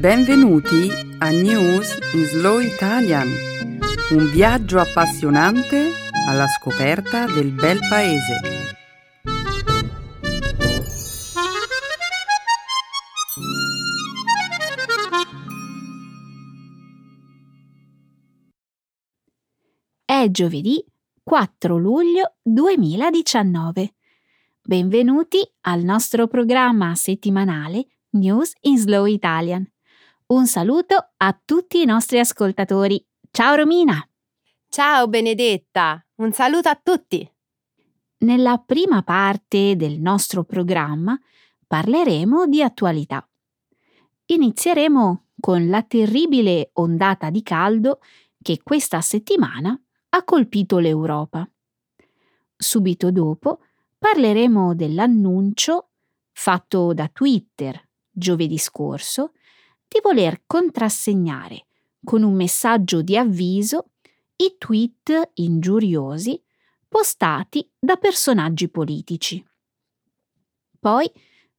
Benvenuti 0.00 0.88
a 1.18 1.28
News 1.28 1.98
in 2.14 2.24
Slow 2.24 2.58
Italian, 2.58 3.28
un 4.12 4.30
viaggio 4.30 4.78
appassionante 4.78 5.90
alla 6.26 6.46
scoperta 6.46 7.26
del 7.26 7.52
bel 7.52 7.78
paese. 7.86 8.40
È 20.06 20.30
giovedì 20.30 20.82
4 21.22 21.76
luglio 21.76 22.36
2019. 22.40 23.94
Benvenuti 24.62 25.46
al 25.66 25.82
nostro 25.82 26.26
programma 26.26 26.94
settimanale 26.94 27.86
News 28.12 28.54
in 28.62 28.78
Slow 28.78 29.04
Italian. 29.04 29.70
Un 30.30 30.46
saluto 30.46 31.10
a 31.16 31.40
tutti 31.44 31.82
i 31.82 31.84
nostri 31.84 32.20
ascoltatori. 32.20 33.04
Ciao 33.32 33.56
Romina! 33.56 34.00
Ciao 34.68 35.08
Benedetta, 35.08 36.06
un 36.18 36.30
saluto 36.30 36.68
a 36.68 36.80
tutti. 36.80 37.28
Nella 38.18 38.58
prima 38.58 39.02
parte 39.02 39.74
del 39.74 39.98
nostro 39.98 40.44
programma 40.44 41.18
parleremo 41.66 42.46
di 42.46 42.62
attualità. 42.62 43.28
Inizieremo 44.26 45.30
con 45.40 45.68
la 45.68 45.82
terribile 45.82 46.70
ondata 46.74 47.28
di 47.28 47.42
caldo 47.42 47.98
che 48.40 48.60
questa 48.62 49.00
settimana 49.00 49.76
ha 50.10 50.22
colpito 50.22 50.78
l'Europa. 50.78 51.44
Subito 52.56 53.10
dopo 53.10 53.62
parleremo 53.98 54.76
dell'annuncio 54.76 55.88
fatto 56.30 56.94
da 56.94 57.08
Twitter 57.08 57.88
giovedì 58.12 58.58
scorso 58.58 59.32
di 59.90 59.98
voler 60.00 60.42
contrassegnare 60.46 61.66
con 62.04 62.22
un 62.22 62.34
messaggio 62.34 63.02
di 63.02 63.16
avviso 63.16 63.90
i 64.36 64.54
tweet 64.56 65.30
ingiuriosi 65.34 66.40
postati 66.88 67.68
da 67.76 67.96
personaggi 67.96 68.68
politici. 68.68 69.44
Poi 70.78 71.10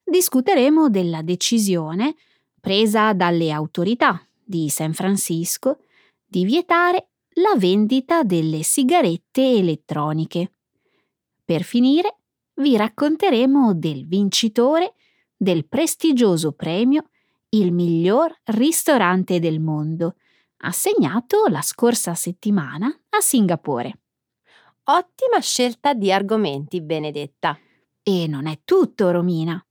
discuteremo 0.01 0.89
della 0.89 1.21
decisione 1.21 2.15
presa 2.59 3.11
dalle 3.11 3.51
autorità 3.51 4.25
di 4.41 4.69
San 4.69 4.93
Francisco 4.93 5.79
di 6.25 6.45
vietare 6.45 7.09
la 7.35 7.55
vendita 7.57 8.23
delle 8.23 8.63
sigarette 8.63 9.57
elettroniche. 9.57 10.53
Per 11.43 11.63
finire, 11.63 12.15
vi 12.55 12.77
racconteremo 12.77 13.73
del 13.73 14.07
vincitore 14.07 14.93
del 15.35 15.67
prestigioso 15.67 16.53
premio 16.53 17.09
Il 17.53 17.73
miglior 17.73 18.33
ristorante 18.45 19.39
del 19.39 19.59
mondo, 19.59 20.15
assegnato 20.59 21.47
la 21.49 21.61
scorsa 21.61 22.13
settimana 22.15 22.87
a 23.09 23.19
Singapore. 23.19 23.99
Ottima 24.83 25.41
scelta 25.41 25.93
di 25.93 26.13
argomenti, 26.13 26.79
Benedetta. 26.79 27.59
E 28.01 28.25
non 28.27 28.47
è 28.47 28.61
tutto, 28.63 29.11
Romina. 29.11 29.61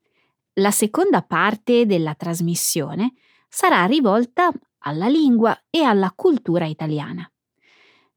La 0.57 0.71
seconda 0.71 1.23
parte 1.23 1.87
della 1.87 2.15
trasmissione 2.15 3.15
sarà 3.49 3.87
rivolta 3.87 4.53
alla 4.81 5.09
lingua 5.09 5.59
e 5.71 5.83
alla 5.83 6.13
cultura 6.15 6.67
italiana. 6.67 7.27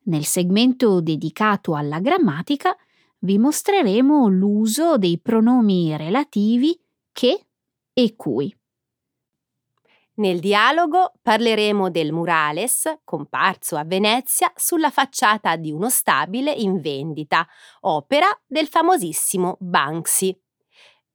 Nel 0.08 0.26
segmento 0.26 1.00
dedicato 1.00 1.74
alla 1.74 2.02
grammatica 2.02 2.76
vi 3.20 3.38
mostreremo 3.38 4.28
l'uso 4.28 4.98
dei 4.98 5.22
pronomi 5.22 5.96
relativi 5.96 6.78
che 7.14 7.46
e 7.94 8.16
cui. 8.18 8.54
Nel 10.16 10.40
dialogo 10.40 11.14
parleremo 11.24 11.90
del 11.90 12.14
murales 12.14 13.00
comparso 13.04 13.78
a 13.78 13.84
Venezia 13.84 14.52
sulla 14.56 14.92
facciata 14.92 15.56
di 15.56 15.72
uno 15.72 15.90
stabile 15.90 16.52
in 16.52 16.82
vendita, 16.82 17.48
opera 17.82 18.28
del 18.46 18.68
famosissimo 18.68 19.58
Banksy. 19.60 20.40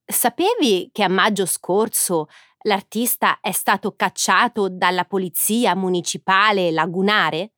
Sapevi 0.04 0.90
che 0.92 1.04
a 1.04 1.08
maggio 1.08 1.46
scorso 1.46 2.26
l'artista 2.62 3.38
è 3.40 3.52
stato 3.52 3.94
cacciato 3.94 4.68
dalla 4.68 5.04
polizia 5.04 5.76
municipale 5.76 6.72
lagunare? 6.72 7.52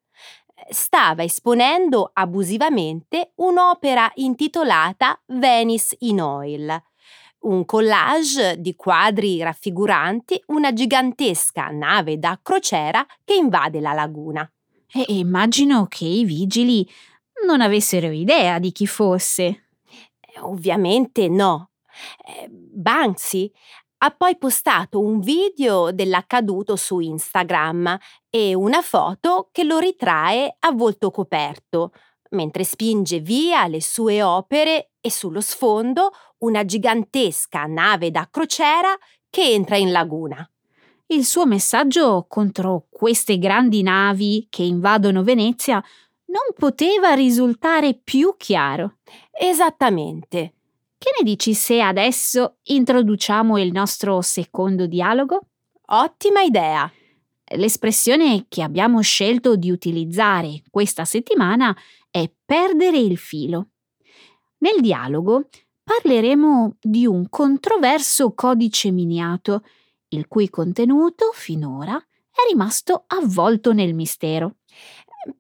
Stava 0.69 1.23
esponendo 1.23 2.11
abusivamente 2.13 3.33
un'opera 3.37 4.11
intitolata 4.17 5.19
Venice 5.25 5.97
in 6.01 6.21
Oil 6.21 6.83
un 7.41 7.65
collage 7.65 8.61
di 8.61 8.75
quadri 8.75 9.43
raffiguranti 9.43 10.43
una 10.47 10.73
gigantesca 10.73 11.69
nave 11.69 12.19
da 12.19 12.39
crociera 12.43 13.07
che 13.25 13.35
invade 13.35 13.81
la 13.81 13.93
laguna. 13.93 14.51
E 14.93 15.05
immagino 15.09 15.87
che 15.87 16.05
i 16.05 16.25
vigili 16.25 16.87
non 17.47 17.61
avessero 17.61 18.11
idea 18.11 18.59
di 18.59 18.73
chi 18.73 18.87
fosse. 18.87 19.69
Ovviamente 20.41 21.29
no. 21.29 21.71
Eh, 22.27 22.49
Banksy 22.49 23.51
ha 24.03 24.11
poi 24.11 24.37
postato 24.39 25.01
un 25.01 25.21
video 25.21 25.93
dell'accaduto 25.93 26.77
su 26.77 27.01
Instagram 27.01 27.99
e 28.31 28.55
una 28.55 28.81
foto 28.81 29.49
che 29.53 29.63
lo 29.63 29.79
ritrae 29.79 30.57
a 30.59 30.73
volto 30.73 31.11
coperto, 31.11 31.93
mentre 32.31 32.65
spinge 32.65 33.21
via 33.21 33.67
le 33.67 33.83
sue 33.83 34.23
opere 34.23 34.93
e 35.01 35.11
sullo 35.11 35.41
sfondo 35.41 36.13
una 36.41 36.65
gigantesca 36.65 37.65
nave 37.65 38.11
da 38.11 38.29
crociera 38.31 38.97
che 39.29 39.43
entra 39.43 39.77
in 39.77 39.91
laguna. 39.91 40.49
Il 41.07 41.25
suo 41.25 41.47
messaggio 41.47 42.27
contro 42.29 42.87
queste 42.89 43.39
grandi 43.39 43.83
navi 43.83 44.47
che 44.49 44.63
invadono 44.63 45.23
Venezia 45.23 45.83
non 46.27 46.55
poteva 46.57 47.15
risultare 47.15 47.95
più 47.95 48.35
chiaro. 48.37 48.99
Esattamente. 49.31 50.55
Che 50.97 51.11
ne 51.19 51.25
dici 51.25 51.55
se 51.55 51.81
adesso 51.81 52.59
introduciamo 52.63 53.59
il 53.59 53.73
nostro 53.73 54.21
secondo 54.21 54.87
dialogo? 54.87 55.47
Ottima 55.87 56.43
idea. 56.43 56.91
L'espressione 57.57 58.45
che 58.49 58.63
abbiamo 58.63 59.01
scelto 59.01 59.57
di 59.57 59.71
utilizzare 59.71 60.63
questa 60.71 61.05
settimana 61.05 61.77
è 62.11 62.31
perdere 62.45 62.99
il 62.99 63.19
filo. 63.19 63.71
Nel 64.59 64.81
dialogo 64.81 65.49
parleremo 65.91 66.77
di 66.81 67.05
un 67.05 67.29
controverso 67.29 68.33
codice 68.33 68.93
miniato, 68.93 69.65
il 70.11 70.29
cui 70.29 70.49
contenuto 70.49 71.33
finora 71.33 71.97
è 71.97 72.49
rimasto 72.49 73.07
avvolto 73.09 73.73
nel 73.73 73.93
mistero. 73.93 74.59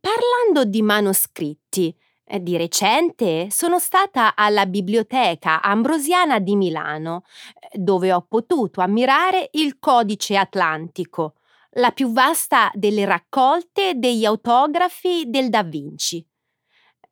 Parlando 0.01 0.69
di 0.69 0.83
manoscritti, 0.83 1.97
eh, 2.25 2.43
di 2.43 2.57
recente 2.57 3.47
sono 3.53 3.79
stata 3.79 4.35
alla 4.35 4.67
Biblioteca 4.67 5.63
Ambrosiana 5.63 6.41
di 6.41 6.57
Milano, 6.57 7.23
eh, 7.55 7.79
dove 7.79 8.13
ho 8.13 8.27
potuto 8.29 8.81
ammirare 8.81 9.51
il 9.53 9.79
Codice 9.79 10.37
Atlantico, 10.37 11.35
la 11.75 11.93
più 11.93 12.11
vasta 12.11 12.73
delle 12.75 13.05
raccolte 13.05 13.93
degli 13.95 14.25
autografi 14.25 15.27
del 15.29 15.49
Da 15.49 15.63
Vinci. 15.63 16.27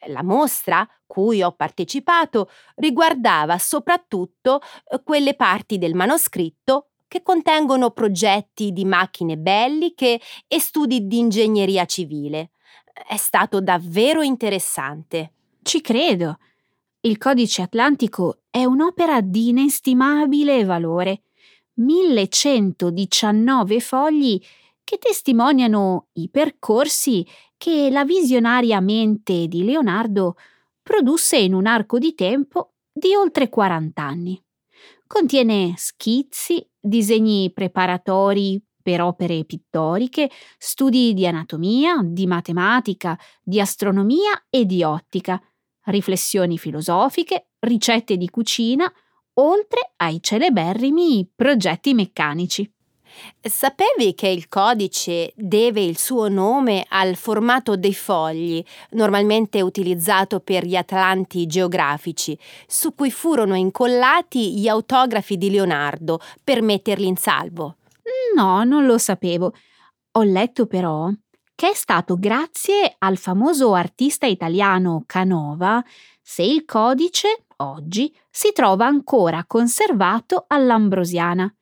La 0.06 0.22
mostra, 0.22 0.88
cui 1.06 1.42
ho 1.42 1.52
partecipato, 1.52 2.50
riguardava 2.76 3.58
soprattutto 3.58 4.60
eh, 4.88 5.02
quelle 5.02 5.34
parti 5.34 5.78
del 5.78 5.94
manoscritto 5.94 6.90
che 7.08 7.22
contengono 7.22 7.90
progetti 7.90 8.72
di 8.72 8.84
macchine 8.84 9.36
belliche 9.36 10.20
e 10.46 10.60
studi 10.60 11.06
di 11.06 11.18
ingegneria 11.18 11.84
civile. 11.86 12.50
È 13.08 13.16
stato 13.16 13.60
davvero 13.60 14.22
interessante. 14.22 15.32
Ci 15.62 15.80
credo. 15.80 16.38
Il 17.00 17.16
Codice 17.16 17.62
Atlantico 17.62 18.42
è 18.50 18.64
un'opera 18.64 19.20
di 19.20 19.48
inestimabile 19.48 20.64
valore. 20.64 21.22
1119 21.74 23.80
fogli 23.80 24.40
che 24.82 24.98
testimoniano 24.98 26.08
i 26.14 26.28
percorsi 26.28 27.24
che 27.58 27.90
la 27.90 28.04
visionaria 28.04 28.80
mente 28.80 29.48
di 29.48 29.64
Leonardo 29.64 30.36
produsse 30.82 31.36
in 31.36 31.52
un 31.52 31.66
arco 31.66 31.98
di 31.98 32.14
tempo 32.14 32.76
di 32.90 33.14
oltre 33.14 33.50
40 33.50 34.02
anni. 34.02 34.42
Contiene 35.06 35.74
schizzi, 35.76 36.66
disegni 36.78 37.52
preparatori 37.52 38.62
per 38.80 39.02
opere 39.02 39.44
pittoriche, 39.44 40.30
studi 40.56 41.12
di 41.12 41.26
anatomia, 41.26 42.00
di 42.02 42.26
matematica, 42.26 43.18
di 43.42 43.60
astronomia 43.60 44.46
e 44.48 44.64
di 44.64 44.82
ottica, 44.82 45.38
riflessioni 45.84 46.56
filosofiche, 46.56 47.50
ricette 47.58 48.16
di 48.16 48.30
cucina, 48.30 48.90
oltre 49.34 49.92
ai 49.96 50.22
celeberrimi 50.22 51.30
progetti 51.34 51.92
meccanici. 51.92 52.70
Sapevi 53.40 54.14
che 54.14 54.28
il 54.28 54.48
codice 54.48 55.32
deve 55.34 55.82
il 55.82 55.98
suo 55.98 56.28
nome 56.28 56.84
al 56.88 57.16
formato 57.16 57.76
dei 57.76 57.94
fogli, 57.94 58.62
normalmente 58.90 59.60
utilizzato 59.60 60.40
per 60.40 60.64
gli 60.64 60.76
atlanti 60.76 61.46
geografici, 61.46 62.38
su 62.66 62.94
cui 62.94 63.10
furono 63.10 63.54
incollati 63.54 64.58
gli 64.58 64.68
autografi 64.68 65.36
di 65.36 65.50
Leonardo 65.50 66.20
per 66.42 66.62
metterli 66.62 67.06
in 67.06 67.16
salvo? 67.16 67.76
No, 68.34 68.64
non 68.64 68.86
lo 68.86 68.98
sapevo. 68.98 69.52
Ho 70.12 70.22
letto 70.22 70.66
però 70.66 71.10
che 71.54 71.70
è 71.70 71.74
stato 71.74 72.16
grazie 72.16 72.94
al 72.98 73.16
famoso 73.16 73.74
artista 73.74 74.26
italiano 74.26 75.02
Canova 75.06 75.82
se 76.22 76.42
il 76.42 76.64
codice, 76.64 77.46
oggi, 77.56 78.14
si 78.30 78.52
trova 78.52 78.86
ancora 78.86 79.44
conservato 79.46 80.44
all'Ambrosiana. 80.46 81.52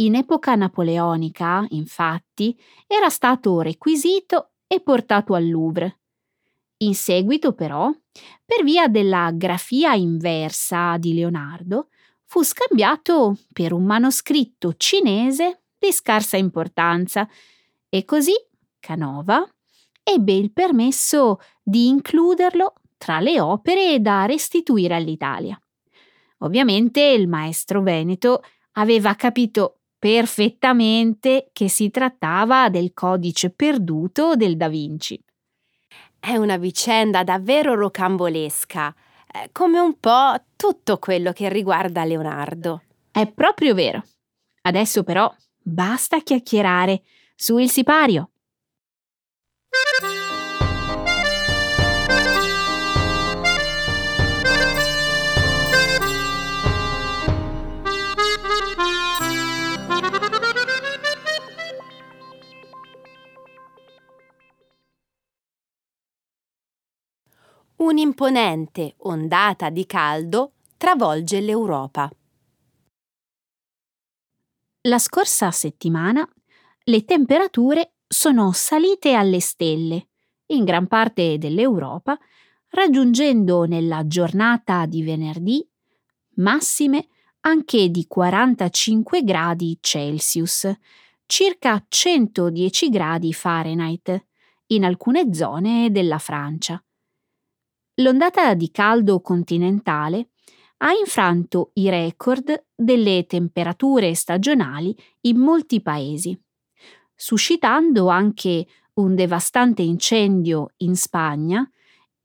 In 0.00 0.14
epoca 0.14 0.54
napoleonica, 0.54 1.66
infatti, 1.70 2.56
era 2.86 3.08
stato 3.08 3.60
requisito 3.62 4.52
e 4.68 4.80
portato 4.80 5.34
al 5.34 5.48
Louvre. 5.48 6.00
In 6.78 6.94
seguito, 6.94 7.52
però, 7.52 7.90
per 8.44 8.62
via 8.62 8.86
della 8.86 9.32
grafia 9.34 9.94
inversa 9.94 10.96
di 10.98 11.14
Leonardo, 11.14 11.88
fu 12.26 12.44
scambiato 12.44 13.38
per 13.52 13.72
un 13.72 13.84
manoscritto 13.84 14.74
cinese 14.76 15.62
di 15.76 15.90
scarsa 15.90 16.36
importanza 16.36 17.28
e 17.88 18.04
così 18.04 18.34
Canova 18.78 19.44
ebbe 20.04 20.32
il 20.32 20.52
permesso 20.52 21.40
di 21.60 21.88
includerlo 21.88 22.74
tra 22.96 23.18
le 23.18 23.40
opere 23.40 24.00
da 24.00 24.26
restituire 24.26 24.94
all'Italia. 24.94 25.60
Ovviamente 26.38 27.00
il 27.00 27.26
maestro 27.26 27.82
Veneto 27.82 28.42
aveva 28.72 29.14
capito 29.14 29.77
perfettamente 29.98 31.50
che 31.52 31.68
si 31.68 31.90
trattava 31.90 32.68
del 32.68 32.92
codice 32.94 33.50
perduto 33.50 34.36
del 34.36 34.56
Da 34.56 34.68
Vinci. 34.68 35.20
È 36.20 36.36
una 36.36 36.56
vicenda 36.56 37.24
davvero 37.24 37.74
rocambolesca, 37.74 38.94
eh, 39.32 39.50
come 39.52 39.78
un 39.78 39.98
po' 39.98 40.34
tutto 40.56 40.98
quello 40.98 41.32
che 41.32 41.48
riguarda 41.48 42.04
Leonardo. 42.04 42.82
È 43.10 43.26
proprio 43.26 43.74
vero. 43.74 44.02
Adesso 44.62 45.02
però 45.02 45.32
basta 45.60 46.20
chiacchierare 46.20 47.02
su 47.34 47.58
il 47.58 47.70
sipario. 47.70 48.30
Un'imponente 67.78 68.96
ondata 69.02 69.70
di 69.70 69.86
caldo 69.86 70.54
travolge 70.76 71.40
l'Europa. 71.40 72.10
La 74.88 74.98
scorsa 74.98 75.52
settimana 75.52 76.28
le 76.84 77.04
temperature 77.04 77.92
sono 78.04 78.50
salite 78.50 79.14
alle 79.14 79.38
stelle 79.38 80.08
in 80.46 80.64
gran 80.64 80.88
parte 80.88 81.38
dell'Europa, 81.38 82.18
raggiungendo 82.70 83.64
nella 83.64 84.08
giornata 84.08 84.84
di 84.86 85.04
venerdì 85.04 85.64
massime 86.36 87.06
anche 87.42 87.90
di 87.90 88.08
45 88.08 89.22
gradi 89.22 89.78
Celsius, 89.80 90.68
circa 91.26 91.84
110 91.86 92.88
gradi 92.88 93.32
Fahrenheit, 93.32 94.26
in 94.68 94.84
alcune 94.84 95.32
zone 95.32 95.92
della 95.92 96.18
Francia. 96.18 96.82
L'ondata 98.00 98.54
di 98.54 98.70
caldo 98.70 99.20
continentale 99.20 100.30
ha 100.78 100.92
infranto 100.92 101.70
i 101.74 101.88
record 101.88 102.66
delle 102.72 103.26
temperature 103.26 104.14
stagionali 104.14 104.96
in 105.22 105.38
molti 105.38 105.82
paesi, 105.82 106.40
suscitando 107.14 108.06
anche 108.06 108.66
un 108.94 109.16
devastante 109.16 109.82
incendio 109.82 110.68
in 110.78 110.94
Spagna 110.94 111.68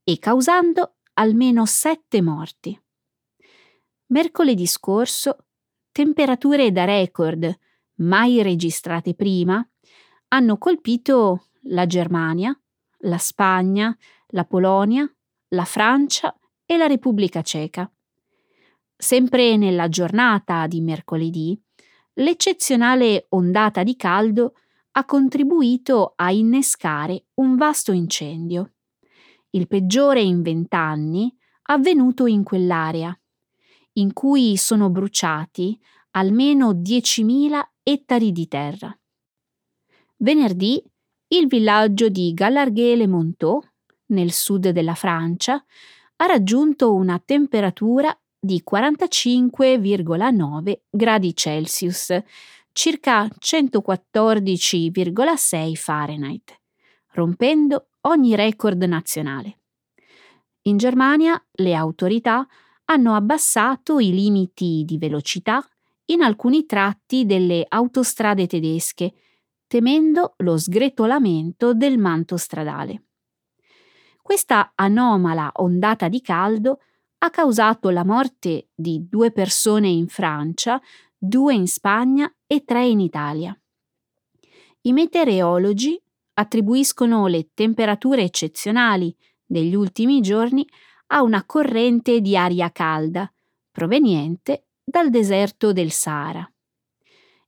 e 0.04 0.18
causando 0.20 0.98
almeno 1.14 1.66
sette 1.66 2.22
morti. 2.22 2.80
Mercoledì 4.06 4.66
scorso, 4.66 5.38
temperature 5.90 6.70
da 6.70 6.84
record 6.84 7.52
mai 7.96 8.42
registrate 8.42 9.14
prima 9.14 9.66
hanno 10.28 10.56
colpito 10.56 11.46
la 11.62 11.86
Germania, 11.86 12.56
la 12.98 13.18
Spagna, 13.18 13.96
la 14.28 14.44
Polonia, 14.44 15.08
la 15.48 15.64
Francia 15.64 16.36
e 16.64 16.76
la 16.76 16.86
Repubblica 16.86 17.42
Ceca. 17.42 17.90
Sempre 18.96 19.56
nella 19.56 19.88
giornata 19.88 20.66
di 20.66 20.80
mercoledì, 20.80 21.60
l'eccezionale 22.14 23.26
ondata 23.30 23.82
di 23.82 23.96
caldo 23.96 24.54
ha 24.92 25.04
contribuito 25.04 26.12
a 26.16 26.30
innescare 26.30 27.26
un 27.34 27.56
vasto 27.56 27.92
incendio, 27.92 28.74
il 29.50 29.66
peggiore 29.66 30.20
in 30.20 30.42
vent'anni 30.42 31.34
avvenuto 31.64 32.26
in 32.26 32.42
quell'area, 32.42 33.16
in 33.94 34.12
cui 34.12 34.56
sono 34.56 34.90
bruciati 34.90 35.78
almeno 36.12 36.72
10.000 36.72 37.60
ettari 37.82 38.32
di 38.32 38.48
terra. 38.48 38.96
Venerdì 40.16 40.82
il 41.28 41.46
villaggio 41.46 42.08
di 42.08 42.32
Gallarguet-les-Monteaux 42.32 43.66
nel 44.14 44.32
sud 44.32 44.70
della 44.70 44.94
Francia, 44.94 45.62
ha 46.16 46.26
raggiunto 46.26 46.94
una 46.94 47.20
temperatura 47.22 48.18
di 48.38 48.62
45,9 48.68 50.80
gradi 50.90 51.36
Celsius, 51.36 52.18
circa 52.72 53.26
114,6 53.26 55.74
Fahrenheit, 55.74 56.58
rompendo 57.12 57.88
ogni 58.02 58.34
record 58.34 58.82
nazionale. 58.82 59.58
In 60.62 60.76
Germania 60.76 61.40
le 61.52 61.74
autorità 61.74 62.46
hanno 62.86 63.14
abbassato 63.14 63.98
i 63.98 64.12
limiti 64.12 64.82
di 64.84 64.98
velocità 64.98 65.66
in 66.06 66.22
alcuni 66.22 66.66
tratti 66.66 67.24
delle 67.24 67.64
autostrade 67.66 68.46
tedesche, 68.46 69.14
temendo 69.66 70.34
lo 70.38 70.58
sgretolamento 70.58 71.72
del 71.72 71.96
manto 71.98 72.36
stradale. 72.36 73.04
Questa 74.26 74.72
anomala 74.74 75.50
ondata 75.56 76.08
di 76.08 76.22
caldo 76.22 76.80
ha 77.18 77.28
causato 77.28 77.90
la 77.90 78.06
morte 78.06 78.68
di 78.74 79.06
due 79.06 79.30
persone 79.30 79.88
in 79.88 80.08
Francia, 80.08 80.80
due 81.14 81.52
in 81.52 81.68
Spagna 81.68 82.34
e 82.46 82.64
tre 82.64 82.86
in 82.86 83.00
Italia. 83.00 83.54
I 84.80 84.92
meteorologi 84.94 86.02
attribuiscono 86.32 87.26
le 87.26 87.50
temperature 87.52 88.22
eccezionali 88.22 89.14
degli 89.44 89.74
ultimi 89.74 90.22
giorni 90.22 90.66
a 91.08 91.20
una 91.20 91.44
corrente 91.44 92.22
di 92.22 92.34
aria 92.34 92.72
calda 92.72 93.30
proveniente 93.70 94.68
dal 94.82 95.10
deserto 95.10 95.74
del 95.74 95.90
Sahara. 95.90 96.50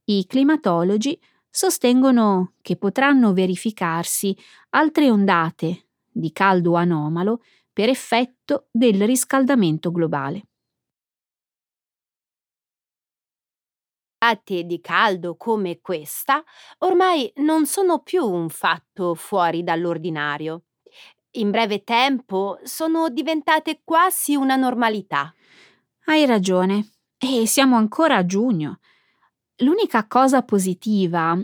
I 0.04 0.26
climatologi 0.26 1.18
sostengono 1.48 2.52
che 2.60 2.76
potranno 2.76 3.32
verificarsi 3.32 4.36
altre 4.70 5.10
ondate 5.10 5.85
di 6.16 6.32
caldo 6.32 6.74
anomalo 6.76 7.42
per 7.72 7.90
effetto 7.90 8.68
del 8.70 9.04
riscaldamento 9.04 9.90
globale. 9.90 10.48
Di 14.44 14.80
caldo 14.80 15.36
come 15.36 15.80
questa 15.80 16.42
ormai 16.78 17.30
non 17.36 17.64
sono 17.66 18.00
più 18.00 18.24
un 18.24 18.48
fatto 18.48 19.14
fuori 19.14 19.62
dall'ordinario. 19.62 20.64
In 21.36 21.50
breve 21.50 21.84
tempo 21.84 22.58
sono 22.64 23.08
diventate 23.08 23.82
quasi 23.84 24.34
una 24.34 24.56
normalità. 24.56 25.32
Hai 26.06 26.26
ragione, 26.26 26.92
e 27.18 27.46
siamo 27.46 27.76
ancora 27.76 28.16
a 28.16 28.26
giugno. 28.26 28.80
L'unica 29.58 30.08
cosa 30.08 30.42
positiva, 30.42 31.38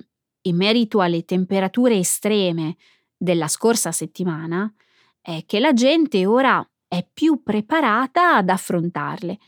in 0.45 0.57
merito 0.57 1.01
alle 1.01 1.25
temperature 1.25 1.97
estreme 1.97 2.77
della 3.23 3.47
scorsa 3.47 3.93
settimana 3.93 4.73
è 5.21 5.45
che 5.47 5.61
la 5.61 5.73
gente 5.73 6.27
ora 6.27 6.69
è 6.89 7.07
più 7.11 7.41
preparata 7.45 8.35
ad 8.35 8.49
affrontarle. 8.49 9.39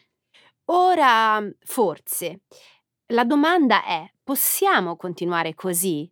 Ora, 0.67 1.43
forse. 1.65 2.43
La 3.09 3.25
domanda 3.25 3.85
è, 3.85 4.09
possiamo 4.23 4.95
continuare 4.95 5.55
così? 5.55 6.09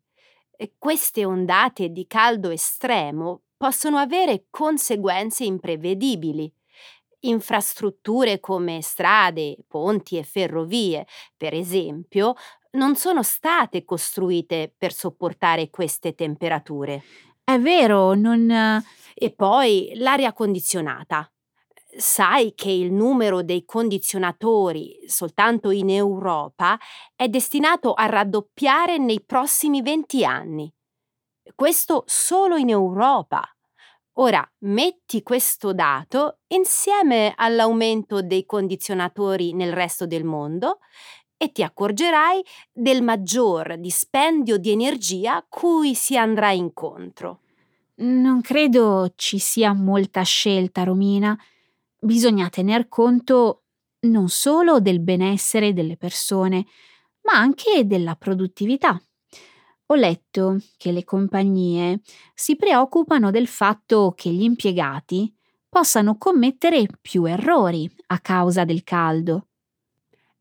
Queste 0.76 1.24
ondate 1.24 1.90
di 1.90 2.06
caldo 2.08 2.50
estremo 2.50 3.42
possono 3.56 3.98
avere 3.98 4.46
conseguenze 4.50 5.44
imprevedibili. 5.44 6.52
Infrastrutture 7.20 8.40
come 8.40 8.82
strade, 8.82 9.56
ponti 9.68 10.18
e 10.18 10.24
ferrovie, 10.24 11.06
per 11.36 11.54
esempio, 11.54 12.34
non 12.72 12.96
sono 12.96 13.22
state 13.22 13.84
costruite 13.84 14.74
per 14.76 14.92
sopportare 14.92 15.70
queste 15.70 16.16
temperature. 16.16 17.02
È 17.44 17.58
vero, 17.58 18.14
non... 18.14 18.82
E 19.14 19.34
poi 19.34 19.92
l'aria 19.96 20.32
condizionata. 20.32 21.30
Sai 21.94 22.54
che 22.54 22.70
il 22.70 22.92
numero 22.92 23.42
dei 23.42 23.64
condizionatori 23.64 25.00
soltanto 25.06 25.70
in 25.70 25.90
Europa 25.90 26.78
è 27.14 27.28
destinato 27.28 27.92
a 27.92 28.06
raddoppiare 28.06 28.96
nei 28.96 29.22
prossimi 29.22 29.82
20 29.82 30.24
anni. 30.24 30.72
Questo 31.54 32.04
solo 32.06 32.56
in 32.56 32.70
Europa. 32.70 33.42
Ora 34.16 34.46
metti 34.60 35.22
questo 35.22 35.72
dato 35.74 36.38
insieme 36.48 37.32
all'aumento 37.36 38.22
dei 38.22 38.44
condizionatori 38.46 39.52
nel 39.52 39.72
resto 39.72 40.06
del 40.06 40.24
mondo 40.24 40.78
e 41.42 41.50
ti 41.50 41.64
accorgerai 41.64 42.40
del 42.70 43.02
maggior 43.02 43.76
dispendio 43.76 44.58
di 44.58 44.70
energia 44.70 45.44
cui 45.48 45.96
si 45.96 46.16
andrà 46.16 46.52
incontro. 46.52 47.40
Non 47.96 48.40
credo 48.42 49.12
ci 49.16 49.40
sia 49.40 49.72
molta 49.72 50.22
scelta, 50.22 50.84
Romina 50.84 51.36
bisogna 51.98 52.48
tener 52.48 52.86
conto 52.86 53.64
non 54.02 54.28
solo 54.28 54.78
del 54.78 55.00
benessere 55.00 55.72
delle 55.72 55.96
persone, 55.96 56.64
ma 57.22 57.32
anche 57.32 57.88
della 57.88 58.14
produttività. 58.14 59.00
Ho 59.86 59.94
letto 59.96 60.58
che 60.76 60.92
le 60.92 61.02
compagnie 61.02 62.02
si 62.34 62.54
preoccupano 62.54 63.32
del 63.32 63.48
fatto 63.48 64.12
che 64.14 64.30
gli 64.30 64.44
impiegati 64.44 65.34
possano 65.68 66.16
commettere 66.18 66.86
più 67.00 67.24
errori 67.24 67.92
a 68.06 68.20
causa 68.20 68.64
del 68.64 68.84
caldo. 68.84 69.48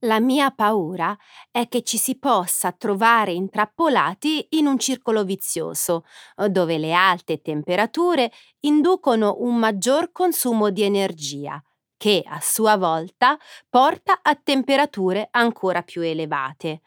La 0.05 0.19
mia 0.19 0.49
paura 0.49 1.15
è 1.51 1.67
che 1.67 1.83
ci 1.83 1.97
si 1.97 2.17
possa 2.17 2.71
trovare 2.71 3.33
intrappolati 3.33 4.47
in 4.51 4.65
un 4.65 4.79
circolo 4.79 5.23
vizioso, 5.23 6.05
dove 6.47 6.79
le 6.79 6.93
alte 6.93 7.41
temperature 7.41 8.31
inducono 8.61 9.35
un 9.39 9.57
maggior 9.57 10.11
consumo 10.11 10.71
di 10.71 10.81
energia, 10.81 11.61
che 11.97 12.23
a 12.25 12.39
sua 12.41 12.77
volta 12.77 13.37
porta 13.69 14.21
a 14.23 14.35
temperature 14.35 15.27
ancora 15.29 15.83
più 15.83 16.01
elevate. 16.01 16.81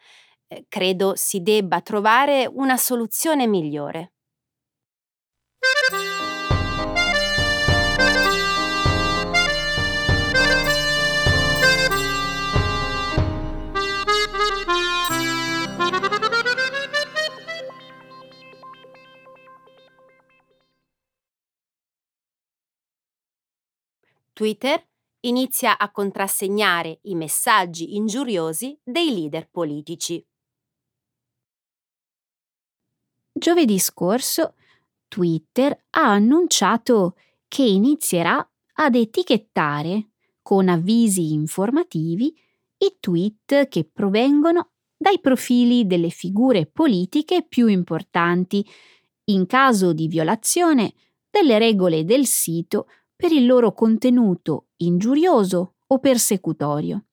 Eh, 0.49 0.65
credo 0.69 1.15
si 1.15 1.41
debba 1.41 1.81
trovare 1.83 2.51
una 2.53 2.77
soluzione 2.77 3.47
migliore. 3.47 4.15
Twitter 24.35 24.85
inizia 25.21 25.79
a 25.79 25.93
contrassegnare 25.93 26.99
i 27.03 27.15
messaggi 27.15 27.95
ingiuriosi 27.95 28.77
dei 28.83 29.15
leader 29.15 29.49
politici. 29.49 30.27
Giovedì 33.33 33.79
scorso 33.79 34.55
Twitter 35.07 35.85
ha 35.91 36.11
annunciato 36.11 37.17
che 37.47 37.63
inizierà 37.63 38.45
ad 38.75 38.97
etichettare 38.97 40.09
con 40.43 40.69
avvisi 40.69 41.33
informativi 41.33 42.35
i 42.79 42.97
tweet 42.99 43.69
che 43.69 43.85
provengono 43.85 44.73
dai 44.97 45.21
profili 45.21 45.87
delle 45.87 46.11
figure 46.11 46.67
politiche 46.67 47.47
più 47.47 47.69
importanti 47.69 48.67
in 49.27 49.47
caso 49.47 49.93
di 49.93 50.09
violazione 50.09 50.93
delle 51.31 51.59
regole 51.59 52.05
del 52.05 52.27
sito 52.27 52.89
per 53.25 53.33
il 53.33 53.47
loro 53.47 53.73
contenuto 53.73 54.67
ingiurioso 54.77 55.77
o 55.87 55.99
persecutorio. 55.99 57.07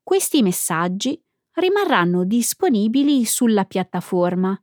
Questi 0.00 0.42
messaggi 0.42 1.20
rimarranno 1.54 2.22
disponibili 2.22 3.24
sulla 3.24 3.64
piattaforma, 3.64 4.56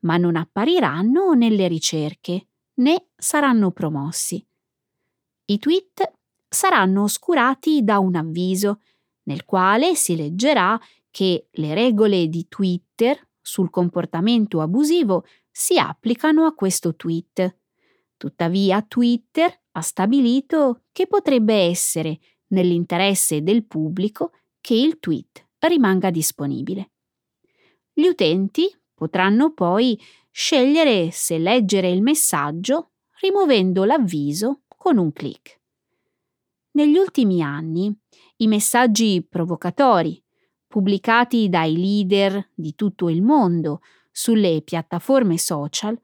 ma 0.00 0.18
non 0.18 0.36
appariranno 0.36 1.32
nelle 1.32 1.68
ricerche 1.68 2.48
né 2.74 3.06
saranno 3.16 3.70
promossi. 3.70 4.46
I 5.46 5.58
tweet 5.58 6.12
saranno 6.46 7.04
oscurati 7.04 7.82
da 7.82 7.98
un 7.98 8.14
avviso 8.14 8.82
nel 9.22 9.46
quale 9.46 9.94
si 9.94 10.16
leggerà 10.16 10.78
che 11.10 11.48
le 11.50 11.72
regole 11.72 12.28
di 12.28 12.46
Twitter 12.46 13.26
sul 13.40 13.70
comportamento 13.70 14.60
abusivo 14.60 15.24
si 15.50 15.78
applicano 15.78 16.44
a 16.44 16.52
questo 16.52 16.94
tweet. 16.94 17.56
Tuttavia 18.18 18.82
Twitter 18.82 19.62
ha 19.78 19.82
stabilito 19.82 20.82
che 20.92 21.06
potrebbe 21.06 21.54
essere 21.54 22.18
nell'interesse 22.48 23.42
del 23.42 23.64
pubblico 23.64 24.32
che 24.60 24.74
il 24.74 24.98
tweet 24.98 25.46
rimanga 25.60 26.10
disponibile. 26.10 26.90
Gli 27.92 28.06
utenti 28.06 28.68
potranno 28.94 29.52
poi 29.52 29.98
scegliere 30.30 31.10
se 31.10 31.38
leggere 31.38 31.90
il 31.90 32.02
messaggio 32.02 32.92
rimuovendo 33.20 33.84
l'avviso 33.84 34.62
con 34.68 34.98
un 34.98 35.12
clic. 35.12 35.60
Negli 36.72 36.96
ultimi 36.96 37.42
anni 37.42 37.92
i 38.36 38.46
messaggi 38.46 39.24
provocatori 39.28 40.22
pubblicati 40.66 41.48
dai 41.48 41.76
leader 41.76 42.50
di 42.54 42.74
tutto 42.74 43.08
il 43.08 43.22
mondo 43.22 43.80
sulle 44.10 44.62
piattaforme 44.62 45.38
social 45.38 45.98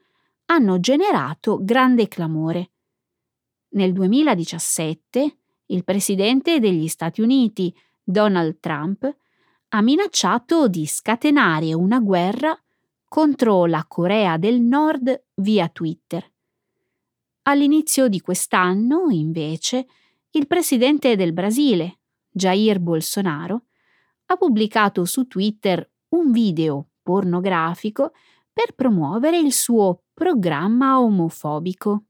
hanno 0.46 0.80
generato 0.80 1.58
grande 1.62 2.08
clamore 2.08 2.70
nel 3.74 3.92
2017 3.92 5.36
il 5.66 5.84
presidente 5.84 6.58
degli 6.58 6.88
Stati 6.88 7.20
Uniti, 7.20 7.74
Donald 8.02 8.58
Trump, 8.60 9.16
ha 9.68 9.82
minacciato 9.82 10.68
di 10.68 10.86
scatenare 10.86 11.72
una 11.74 11.98
guerra 12.00 12.56
contro 13.08 13.66
la 13.66 13.84
Corea 13.86 14.36
del 14.36 14.60
Nord 14.60 15.24
via 15.34 15.68
Twitter. 15.68 16.30
All'inizio 17.42 18.08
di 18.08 18.20
quest'anno, 18.20 19.10
invece, 19.10 19.86
il 20.30 20.46
presidente 20.46 21.16
del 21.16 21.32
Brasile, 21.32 21.98
Jair 22.30 22.80
Bolsonaro, 22.80 23.64
ha 24.26 24.36
pubblicato 24.36 25.04
su 25.04 25.26
Twitter 25.26 25.88
un 26.10 26.30
video 26.30 26.88
pornografico 27.02 28.12
per 28.52 28.74
promuovere 28.74 29.38
il 29.38 29.52
suo 29.52 30.04
programma 30.14 31.00
omofobico 31.00 32.04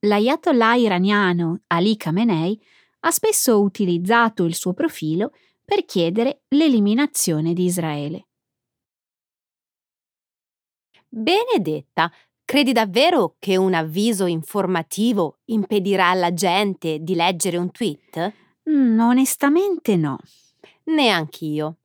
l'ayatollah 0.00 0.76
iraniano 0.76 1.60
Ali 1.68 1.96
Khamenei 1.96 2.60
ha 3.00 3.10
spesso 3.10 3.60
utilizzato 3.60 4.44
il 4.44 4.54
suo 4.54 4.72
profilo 4.72 5.32
per 5.64 5.84
chiedere 5.84 6.42
l'eliminazione 6.48 7.52
di 7.52 7.64
Israele. 7.64 8.26
Benedetta, 11.08 12.10
credi 12.44 12.72
davvero 12.72 13.36
che 13.38 13.56
un 13.56 13.74
avviso 13.74 14.26
informativo 14.26 15.38
impedirà 15.46 16.10
alla 16.10 16.32
gente 16.32 16.98
di 17.00 17.14
leggere 17.14 17.56
un 17.56 17.70
tweet? 17.70 18.32
Mm, 18.70 19.00
onestamente 19.00 19.96
no. 19.96 20.18
Neanch'io. 20.84 21.76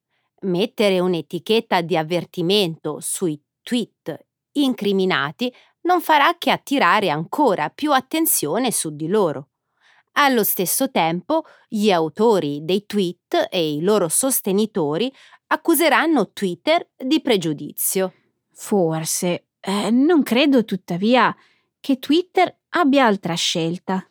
Mettere 0.42 1.00
un'etichetta 1.00 1.82
di 1.82 1.98
avvertimento 1.98 3.00
sui 3.00 3.42
tweet 3.64 4.26
incriminati 4.54 5.52
non 5.86 6.02
farà 6.02 6.36
che 6.38 6.52
attirare 6.52 7.10
ancora 7.10 7.70
più 7.70 7.92
attenzione 7.92 8.72
su 8.72 8.96
di 8.96 9.08
loro. 9.08 9.50
Allo 10.18 10.44
stesso 10.44 10.92
tempo, 10.92 11.44
gli 11.68 11.92
autori 11.92 12.64
dei 12.64 12.86
tweet 12.86 13.48
e 13.50 13.74
i 13.74 13.82
loro 13.82 14.08
sostenitori 14.08 15.12
accuseranno 15.48 16.32
Twitter 16.32 16.90
di 16.96 17.22
pregiudizio. 17.22 18.14
Forse. 18.54 19.48
Eh, 19.60 19.90
non 19.90 20.22
credo 20.22 20.64
tuttavia 20.64 21.36
che 21.80 21.98
Twitter 21.98 22.56
abbia 22.70 23.06
altra 23.06 23.34
scelta. 23.34 24.08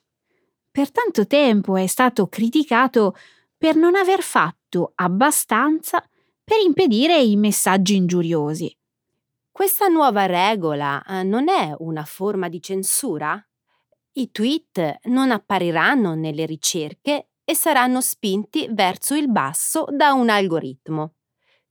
Per 0.71 0.91
tanto 0.91 1.27
tempo 1.27 1.77
è 1.77 1.87
stato 1.87 2.27
criticato 2.27 3.15
per 3.57 3.77
non 3.77 3.95
aver 3.95 4.21
fatto 4.23 4.93
abbastanza 4.97 6.05
per 6.43 6.59
impedire 6.59 7.23
i 7.23 7.37
messaggi 7.37 7.95
ingiuriosi. 7.95 8.77
Questa 9.55 9.87
nuova 9.87 10.27
regola 10.27 11.01
eh, 11.05 11.23
non 11.23 11.49
è 11.49 11.73
una 11.79 12.05
forma 12.05 12.49
di 12.49 12.61
censura? 12.61 13.41
I 14.15 14.33
tweet 14.33 14.99
non 15.05 15.31
appariranno 15.31 16.17
nelle 16.17 16.45
ricerche 16.45 17.29
e 17.45 17.55
saranno 17.55 18.01
spinti 18.01 18.67
verso 18.73 19.15
il 19.15 19.31
basso 19.31 19.87
da 19.93 20.13
un 20.13 20.29
algoritmo. 20.29 21.15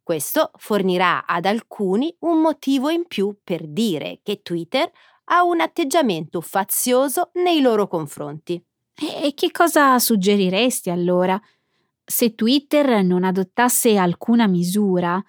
Questo 0.01 0.51
fornirà 0.55 1.25
ad 1.25 1.43
alcuni 1.43 2.15
un 2.19 2.39
motivo 2.39 2.87
in 2.87 3.05
più 3.05 3.39
per 3.43 3.67
dire 3.67 4.21
che 4.23 4.41
Twitter 4.41 4.89
ha 5.25 5.43
un 5.43 5.59
atteggiamento 5.59 6.39
fazioso 6.39 7.31
nei 7.33 7.59
loro 7.59 7.89
confronti. 7.89 8.63
E 8.95 9.33
che 9.33 9.51
cosa 9.51 9.99
suggeriresti 9.99 10.89
allora? 10.89 11.37
Se 12.05 12.33
Twitter 12.33 13.03
non 13.03 13.25
adottasse 13.25 13.97
alcuna 13.97 14.47
misura, 14.47 15.21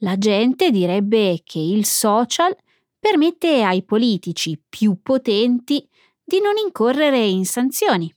la 0.00 0.18
gente 0.18 0.70
direbbe 0.70 1.40
che 1.44 1.58
il 1.58 1.84
social 1.86 2.54
permette 2.98 3.62
ai 3.62 3.82
politici 3.84 4.60
più 4.68 5.00
potenti 5.00 5.88
di 6.22 6.40
non 6.40 6.54
incorrere 6.56 7.24
in 7.24 7.46
sanzioni, 7.46 8.12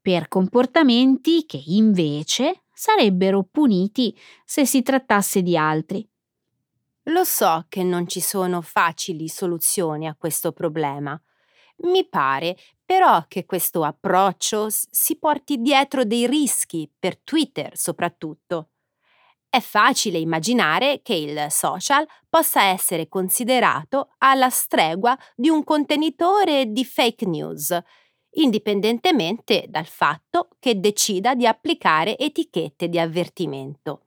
per 0.00 0.28
comportamenti 0.28 1.44
che 1.44 1.60
invece 1.66 2.62
sarebbero 2.72 3.46
puniti 3.50 4.16
se 4.44 4.64
si 4.64 4.82
trattasse 4.82 5.42
di 5.42 5.56
altri. 5.56 6.08
Lo 7.04 7.24
so 7.24 7.66
che 7.68 7.82
non 7.82 8.06
ci 8.08 8.20
sono 8.20 8.60
facili 8.60 9.28
soluzioni 9.28 10.06
a 10.06 10.14
questo 10.16 10.52
problema. 10.52 11.20
Mi 11.82 12.06
pare 12.08 12.56
però 12.84 13.24
che 13.26 13.46
questo 13.46 13.84
approccio 13.84 14.68
si 14.68 15.16
porti 15.16 15.60
dietro 15.60 16.04
dei 16.04 16.26
rischi 16.26 16.90
per 16.98 17.18
Twitter 17.18 17.76
soprattutto. 17.76 18.69
È 19.50 19.58
facile 19.58 20.18
immaginare 20.18 21.00
che 21.02 21.14
il 21.14 21.46
social 21.48 22.06
possa 22.28 22.62
essere 22.66 23.08
considerato 23.08 24.10
alla 24.18 24.48
stregua 24.48 25.18
di 25.34 25.48
un 25.48 25.64
contenitore 25.64 26.66
di 26.70 26.84
fake 26.84 27.26
news 27.26 27.76
indipendentemente 28.34 29.64
dal 29.68 29.86
fatto 29.86 30.50
che 30.60 30.78
decida 30.78 31.34
di 31.34 31.48
applicare 31.48 32.16
etichette 32.16 32.88
di 32.88 33.00
avvertimento. 33.00 34.02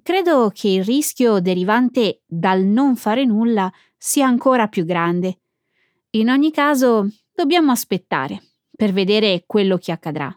Credo 0.00 0.50
che 0.54 0.68
il 0.68 0.84
rischio 0.84 1.40
derivante 1.40 2.20
dal 2.24 2.62
non 2.62 2.94
fare 2.94 3.24
nulla 3.24 3.72
sia 3.96 4.26
ancora 4.26 4.68
più 4.68 4.84
grande. 4.84 5.38
In 6.10 6.30
ogni 6.30 6.52
caso, 6.52 7.08
dobbiamo 7.32 7.72
aspettare 7.72 8.40
per 8.70 8.92
vedere 8.92 9.42
quello 9.44 9.76
che 9.76 9.90
accadrà. 9.90 10.32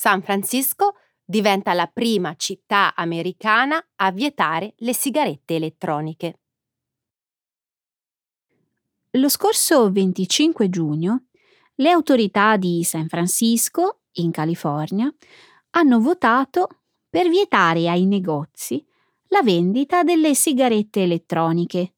San 0.00 0.22
Francisco 0.22 0.94
diventa 1.22 1.74
la 1.74 1.86
prima 1.86 2.34
città 2.34 2.94
americana 2.94 3.86
a 3.96 4.10
vietare 4.10 4.72
le 4.78 4.94
sigarette 4.94 5.56
elettroniche. 5.56 6.40
Lo 9.10 9.28
scorso 9.28 9.92
25 9.92 10.70
giugno 10.70 11.24
le 11.74 11.90
autorità 11.90 12.56
di 12.56 12.82
San 12.82 13.08
Francisco, 13.08 14.00
in 14.12 14.30
California, 14.30 15.14
hanno 15.72 16.00
votato 16.00 16.68
per 17.10 17.28
vietare 17.28 17.86
ai 17.90 18.06
negozi 18.06 18.82
la 19.28 19.42
vendita 19.42 20.02
delle 20.02 20.34
sigarette 20.34 21.02
elettroniche, 21.02 21.92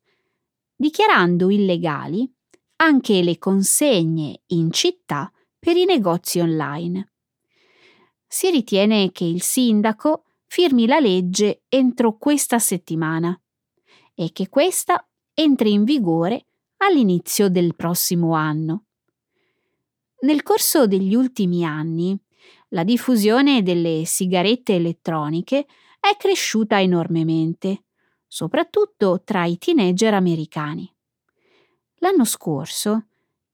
dichiarando 0.74 1.50
illegali 1.50 2.28
anche 2.78 3.22
le 3.22 3.38
consegne 3.38 4.40
in 4.46 4.72
città 4.72 5.32
per 5.56 5.76
i 5.76 5.84
negozi 5.84 6.40
online 6.40 7.11
si 8.32 8.50
ritiene 8.50 9.12
che 9.12 9.24
il 9.24 9.42
sindaco 9.42 10.24
firmi 10.46 10.86
la 10.86 10.98
legge 10.98 11.64
entro 11.68 12.16
questa 12.16 12.58
settimana 12.58 13.38
e 14.14 14.32
che 14.32 14.48
questa 14.48 15.06
entri 15.34 15.72
in 15.72 15.84
vigore 15.84 16.46
all'inizio 16.78 17.50
del 17.50 17.76
prossimo 17.76 18.32
anno. 18.32 18.84
Nel 20.20 20.42
corso 20.42 20.86
degli 20.86 21.14
ultimi 21.14 21.62
anni, 21.62 22.18
la 22.68 22.84
diffusione 22.84 23.62
delle 23.62 24.04
sigarette 24.06 24.76
elettroniche 24.76 25.66
è 26.00 26.16
cresciuta 26.16 26.80
enormemente, 26.80 27.84
soprattutto 28.26 29.20
tra 29.22 29.44
i 29.44 29.58
teenager 29.58 30.14
americani. 30.14 30.90
L'anno 31.96 32.24
scorso, 32.24 33.08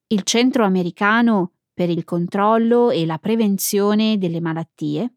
il 0.07 0.23
centro 0.23 0.65
americano 0.65 1.55
per 1.79 1.89
il 1.91 2.03
controllo 2.03 2.91
e 2.91 3.07
la 3.07 3.19
prevenzione 3.19 4.19
delle 4.19 4.41
malattie, 4.41 5.15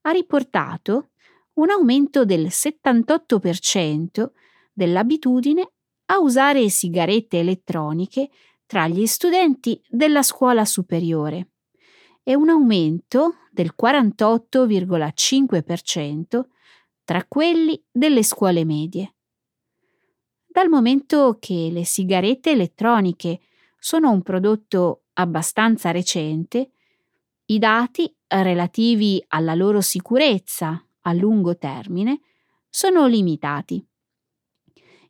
ha 0.00 0.10
riportato 0.10 1.10
un 1.56 1.68
aumento 1.68 2.24
del 2.24 2.46
78% 2.46 4.30
dell'abitudine 4.72 5.70
a 6.06 6.18
usare 6.18 6.70
sigarette 6.70 7.40
elettroniche 7.40 8.30
tra 8.64 8.88
gli 8.88 9.04
studenti 9.04 9.78
della 9.86 10.22
scuola 10.22 10.64
superiore 10.64 11.50
e 12.22 12.34
un 12.34 12.48
aumento 12.48 13.34
del 13.50 13.74
48,5% 13.78 16.44
tra 17.04 17.22
quelli 17.26 17.84
delle 17.90 18.22
scuole 18.22 18.64
medie. 18.64 19.16
Dal 20.46 20.70
momento 20.70 21.36
che 21.38 21.68
le 21.70 21.84
sigarette 21.84 22.52
elettroniche 22.52 23.40
sono 23.78 24.10
un 24.10 24.22
prodotto 24.22 25.01
abbastanza 25.14 25.90
recente, 25.90 26.70
i 27.46 27.58
dati 27.58 28.14
relativi 28.28 29.22
alla 29.28 29.54
loro 29.54 29.80
sicurezza 29.80 30.82
a 31.02 31.12
lungo 31.12 31.56
termine 31.56 32.20
sono 32.68 33.06
limitati. 33.06 33.84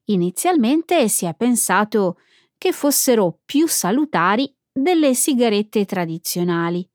Inizialmente 0.07 1.09
si 1.09 1.27
è 1.27 1.35
pensato 1.35 2.19
che 2.59 2.73
fossero 2.73 3.41
più 3.45 3.69
salutari 3.69 4.53
delle 4.73 5.15
sigarette 5.15 5.85
tradizionali, 5.85 6.89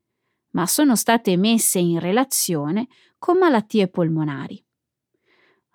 ma 0.50 0.66
sono 0.66 0.96
state 0.96 1.36
messe 1.36 1.78
in 1.78 2.00
relazione 2.00 2.88
con 3.18 3.38
malattie 3.38 3.88
polmonari. 3.88 4.62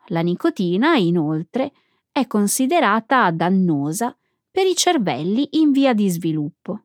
La 0.07 0.21
nicotina, 0.21 0.97
inoltre, 0.97 1.71
è 2.11 2.27
considerata 2.27 3.31
dannosa 3.31 4.15
per 4.51 4.67
i 4.67 4.75
cervelli 4.75 5.47
in 5.51 5.71
via 5.71 5.93
di 5.93 6.09
sviluppo 6.09 6.83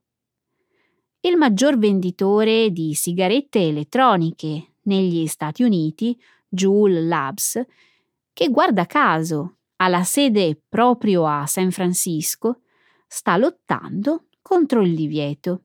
il 1.29 1.37
maggior 1.37 1.77
venditore 1.77 2.71
di 2.71 2.95
sigarette 2.95 3.61
elettroniche 3.61 4.77
negli 4.83 5.27
Stati 5.27 5.63
Uniti, 5.63 6.19
Juul 6.49 7.07
Labs, 7.07 7.63
che 8.33 8.49
guarda 8.49 8.87
caso 8.87 9.57
ha 9.77 9.89
la 9.89 10.05
sede 10.05 10.59
proprio 10.69 11.27
a 11.27 11.45
San 11.45 11.71
Francisco, 11.71 12.61
sta 13.07 13.37
lottando 13.37 14.25
contro 14.41 14.81
il 14.81 14.95
divieto. 14.95 15.65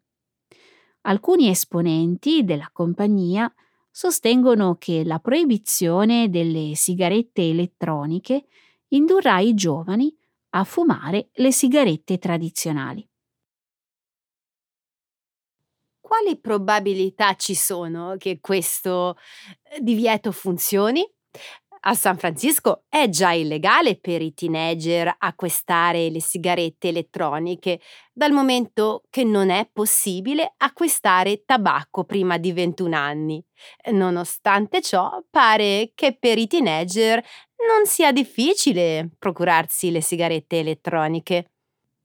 Alcuni 1.02 1.48
esponenti 1.48 2.44
della 2.44 2.70
compagnia 2.72 3.52
sostengono 3.90 4.76
che 4.76 5.04
la 5.06 5.20
proibizione 5.20 6.30
delle 6.30 6.76
sigarette 6.76 7.50
elettroniche 7.50 8.48
indurrà 8.90 9.40
i 9.40 9.54
giovani 9.54 10.14
a 10.56 10.64
fumare 10.66 11.30
le 11.36 11.52
sigarette 11.54 12.18
tradizionali 12.18 13.08
quali 16.04 16.38
probabilità 16.38 17.34
ci 17.36 17.56
sono 17.56 18.16
che 18.18 18.40
questo 18.42 19.16
eh, 19.64 19.80
divieto 19.80 20.34
funzioni? 20.34 21.02
A 21.86 21.96
San 21.96 22.18
Francisco 22.18 22.84
è 22.88 23.10
già 23.10 23.32
illegale 23.32 23.98
per 24.00 24.22
i 24.22 24.34
teenager 24.34 25.14
acquistare 25.18 26.10
le 26.10 26.22
sigarette 26.22 26.90
elettroniche, 26.90 27.82
dal 28.14 28.32
momento 28.32 29.04
che 29.10 29.24
non 29.26 29.50
è 29.50 29.68
possibile 29.72 30.54
acquistare 30.58 31.44
tabacco 31.46 32.06
prima 32.06 32.38
di 32.38 32.54
21 32.54 32.96
anni. 32.96 33.44
Nonostante 33.92 34.82
ciò, 34.82 35.10
pare 35.30 35.92
che 35.94 36.16
per 36.18 36.38
i 36.38 36.48
teenager 36.48 37.22
non 37.68 37.86
sia 37.86 38.12
difficile 38.14 39.10
procurarsi 39.18 39.92
le 39.92 40.02
sigarette 40.02 40.60
elettroniche. 40.60 41.53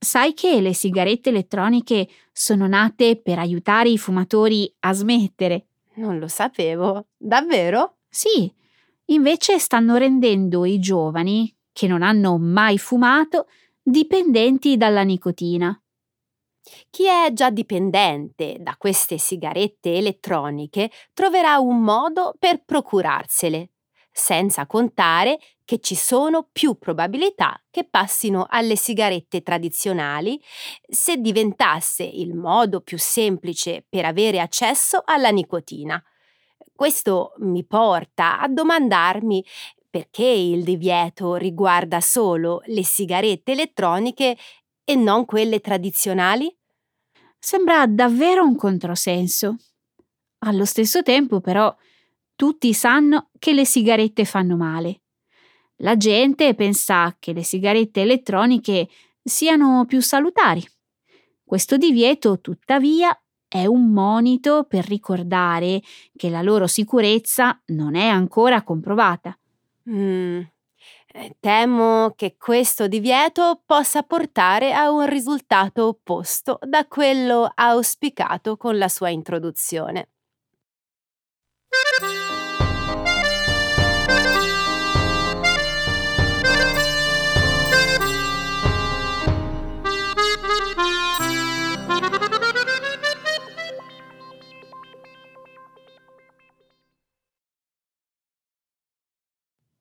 Sai 0.01 0.33
che 0.33 0.61
le 0.61 0.75
sigarette 0.75 1.31
elettroniche 1.31 2.09
sono 2.33 2.69
nate 2.69 3.21
per 3.21 3.39
aiutare 3.39 3.89
i 3.89 3.99
fumatori 3.99 4.73
a 4.81 4.93
smettere? 4.93 5.67
Non 5.95 6.19
lo 6.19 6.29
sapevo. 6.29 7.09
Davvero? 7.17 7.97
Sì. 8.09 8.53
Invece 9.07 9.59
stanno 9.59 9.97
rendendo 9.97 10.65
i 10.65 10.79
giovani, 10.79 11.53
che 11.73 11.89
non 11.89 12.03
hanno 12.03 12.39
mai 12.39 12.79
fumato, 12.79 13.49
dipendenti 13.83 14.77
dalla 14.77 15.03
nicotina. 15.03 15.81
Chi 16.91 17.07
è 17.07 17.33
già 17.33 17.51
dipendente 17.51 18.57
da 18.61 18.77
queste 18.77 19.19
sigarette 19.19 19.95
elettroniche 19.95 20.91
troverà 21.13 21.59
un 21.59 21.81
modo 21.81 22.35
per 22.39 22.63
procurarsele 22.65 23.71
senza 24.13 24.67
contare 24.67 25.39
che 25.69 25.81
ci 25.81 25.97
sono 25.97 26.49
più 26.51 26.79
probabilità 26.79 27.63
che 27.71 27.85
passino 27.85 28.47
alle 28.49 28.75
sigarette 28.75 29.43
tradizionali 29.43 30.41
se 30.89 31.19
diventasse 31.19 32.05
il 32.05 32.33
modo 32.33 32.81
più 32.81 32.97
semplice 32.97 33.85
per 33.87 34.07
avere 34.07 34.41
accesso 34.41 35.03
alla 35.05 35.29
nicotina. 35.29 36.03
Questo 36.75 37.35
mi 37.41 37.67
porta 37.67 38.41
a 38.41 38.49
domandarmi 38.49 39.45
perché 39.91 40.25
il 40.25 40.65
divieto 40.65 41.35
riguarda 41.35 42.01
solo 42.01 42.63
le 42.65 42.83
sigarette 42.83 43.53
elettroniche 43.53 44.39
e 44.83 44.95
non 44.95 45.27
quelle 45.27 45.61
tradizionali? 45.61 46.51
Sembra 47.39 47.87
davvero 47.87 48.43
un 48.43 48.57
controsenso. 48.57 49.57
Allo 50.47 50.65
stesso 50.65 51.03
tempo, 51.03 51.43
però, 51.43 51.77
tutti 52.35 52.73
sanno 52.73 53.29
che 53.39 53.53
le 53.53 53.67
sigarette 53.67 54.25
fanno 54.25 54.57
male. 54.57 55.03
La 55.79 55.97
gente 55.97 56.55
pensa 56.55 57.17
che 57.19 57.33
le 57.33 57.45
sigarette 57.45 58.03
elettroniche 58.03 58.89
siano 59.23 59.85
più 59.87 60.01
salutari. 60.01 60.67
Questo 61.45 61.77
divieto, 61.77 62.41
tuttavia, 62.41 63.17
è 63.47 63.65
un 63.65 63.93
monito 63.93 64.65
per 64.65 64.85
ricordare 64.85 65.81
che 66.17 66.31
la 66.31 66.43
loro 66.43 66.67
sicurezza 66.67 67.63
non 67.67 67.95
è 67.95 68.07
ancora 68.07 68.63
comprovata. 68.63 69.39
Mm, 69.89 70.41
eh, 71.13 71.37
Temo 71.41 72.13
che 72.17 72.37
questo 72.37 72.89
divieto 72.89 73.63
possa 73.65 74.03
portare 74.03 74.75
a 74.75 74.91
un 74.91 75.07
risultato 75.07 75.87
opposto 75.87 76.59
da 76.63 76.87
quello 76.87 77.51
auspicato 77.55 78.57
con 78.57 78.77
la 78.77 78.89
sua 78.89 79.09
introduzione. 79.11 80.09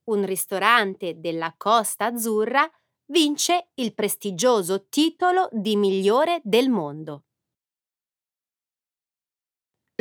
Un 0.07 0.25
ristorante 0.25 1.19
della 1.19 1.53
Costa 1.57 2.05
Azzurra 2.05 2.69
vince 3.07 3.69
il 3.75 3.93
prestigioso 3.93 4.87
titolo 4.89 5.49
di 5.51 5.75
migliore 5.75 6.41
del 6.43 6.69
mondo. 6.69 7.23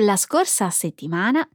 La 0.00 0.16
scorsa 0.16 0.70
settimana 0.70 1.48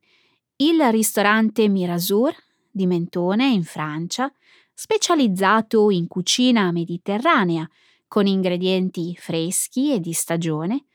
il 0.58 0.82
ristorante 0.92 1.68
Mirasur 1.68 2.34
di 2.70 2.86
Mentone 2.86 3.48
in 3.48 3.64
Francia, 3.64 4.32
specializzato 4.74 5.90
in 5.90 6.08
cucina 6.08 6.72
mediterranea 6.72 7.68
con 8.08 8.28
ingredienti 8.28 9.16
freschi 9.16 9.94
e 9.94 10.00
di 10.00 10.14
stagione, 10.14 10.86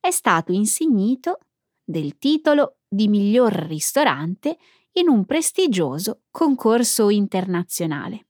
è 0.00 0.10
stato 0.10 0.52
insignito 0.52 1.38
del 1.82 2.18
titolo 2.18 2.78
di 2.88 3.08
miglior 3.08 3.52
ristorante 3.52 4.58
in 4.98 5.08
un 5.08 5.24
prestigioso 5.24 6.22
concorso 6.30 7.10
internazionale. 7.10 8.26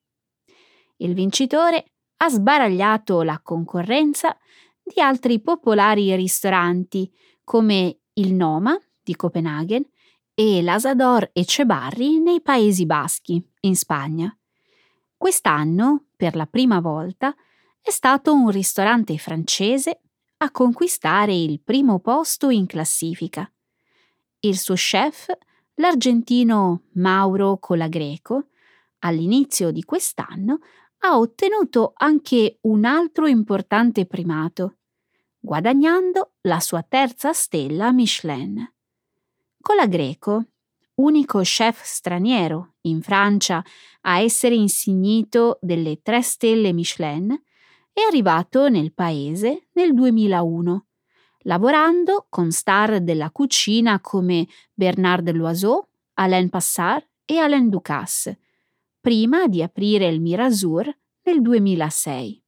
Il 0.96 1.14
vincitore 1.14 1.92
ha 2.18 2.29
sbaragliato 2.29 3.22
la 3.22 3.40
concorrenza 3.42 4.37
di 4.83 5.00
altri 5.00 5.40
popolari 5.40 6.14
ristoranti 6.14 7.12
come 7.44 7.98
il 8.14 8.33
Noma 8.33 8.79
di 9.02 9.14
Copenaghen 9.14 9.85
e 10.35 10.62
l'Asador 10.62 11.31
e 11.33 11.44
Cebarri 11.44 12.20
nei 12.20 12.40
Paesi 12.40 12.87
Baschi, 12.87 13.42
in 13.61 13.76
Spagna. 13.76 14.37
Quest'anno, 15.16 16.07
per 16.16 16.35
la 16.35 16.46
prima 16.46 16.81
volta, 16.81 17.35
è 17.81 17.90
stato 17.90 18.33
un 18.33 18.50
ristorante 18.50 19.16
francese 19.18 20.00
a 20.38 20.50
conquistare 20.50 21.35
il 21.35 21.61
primo 21.61 22.00
posto 22.00 22.50
in 22.50 22.66
classifica. 22.66 23.50
Il 24.40 24.59
suo 24.59 24.74
chef 24.74 25.29
l'argentino 25.76 26.82
Mauro 26.92 27.58
Colagreco, 27.58 28.48
all'inizio 29.00 29.70
di 29.70 29.82
quest'anno, 29.82 30.60
ha 30.98 31.18
ottenuto 31.18 31.92
anche 31.96 32.58
un 32.62 32.84
altro 32.84 33.26
importante 33.26 34.06
primato, 34.06 34.76
guadagnando 35.38 36.32
la 36.42 36.60
sua 36.60 36.82
terza 36.82 37.32
stella 37.32 37.92
Michelin. 37.92 38.72
Colagreco, 39.60 40.46
unico 40.94 41.40
chef 41.40 41.82
straniero 41.82 42.74
in 42.82 43.02
Francia 43.02 43.62
a 44.02 44.20
essere 44.20 44.54
insignito 44.54 45.58
delle 45.60 46.00
tre 46.02 46.22
stelle 46.22 46.72
Michelin, 46.72 47.30
è 47.92 48.00
arrivato 48.00 48.68
nel 48.68 48.92
paese 48.92 49.68
nel 49.72 49.94
2001 49.94 50.86
lavorando 51.46 52.26
con 52.28 52.50
star 52.50 53.00
della 53.00 53.30
cucina 53.30 54.00
come 54.00 54.46
Bernard 54.72 55.30
Loiseau, 55.30 55.88
Alain 56.14 56.48
Passard 56.48 57.06
e 57.24 57.38
Alain 57.38 57.68
Ducasse, 57.68 58.38
prima 59.00 59.46
di 59.46 59.62
aprire 59.62 60.06
il 60.09 60.20
Mirasur 60.20 60.92
nel 61.22 61.42
2006. 61.42 62.42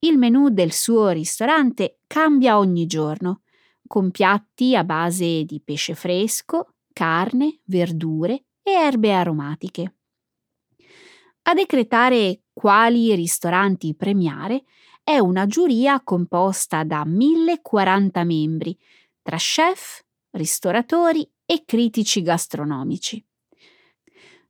Il 0.00 0.16
menù 0.16 0.48
del 0.48 0.72
suo 0.72 1.08
ristorante 1.08 2.00
cambia 2.06 2.58
ogni 2.58 2.86
giorno, 2.86 3.42
con 3.86 4.10
piatti 4.10 4.76
a 4.76 4.84
base 4.84 5.44
di 5.44 5.60
pesce 5.64 5.94
fresco, 5.94 6.74
carne, 6.92 7.60
verdure 7.64 8.44
e 8.62 8.70
erbe 8.70 9.12
aromatiche. 9.12 9.94
A 11.42 11.54
decretare 11.54 12.42
quali 12.52 13.14
ristoranti 13.14 13.94
premiare 13.96 14.64
è 15.08 15.18
una 15.18 15.46
giuria 15.46 16.02
composta 16.02 16.84
da 16.84 17.02
1040 17.02 18.24
membri, 18.24 18.78
tra 19.22 19.38
chef, 19.38 20.04
ristoratori 20.32 21.26
e 21.46 21.62
critici 21.64 22.20
gastronomici. 22.20 23.24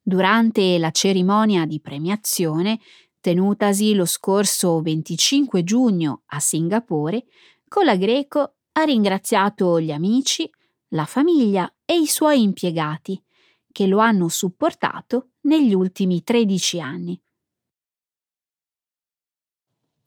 Durante 0.02 0.76
la 0.78 0.90
cerimonia 0.90 1.64
di 1.64 1.78
premiazione, 1.80 2.80
tenutasi 3.20 3.94
lo 3.94 4.04
scorso 4.04 4.80
25 4.80 5.62
giugno 5.62 6.22
a 6.26 6.40
Singapore, 6.40 7.26
Cola 7.68 7.94
Greco 7.94 8.54
ha 8.72 8.82
ringraziato 8.82 9.80
gli 9.80 9.92
amici, 9.92 10.50
la 10.88 11.04
famiglia 11.04 11.72
e 11.84 12.00
i 12.00 12.08
suoi 12.08 12.42
impiegati, 12.42 13.22
che 13.70 13.86
lo 13.86 13.98
hanno 13.98 14.26
supportato 14.28 15.28
negli 15.42 15.72
ultimi 15.72 16.24
13 16.24 16.80
anni. 16.80 17.22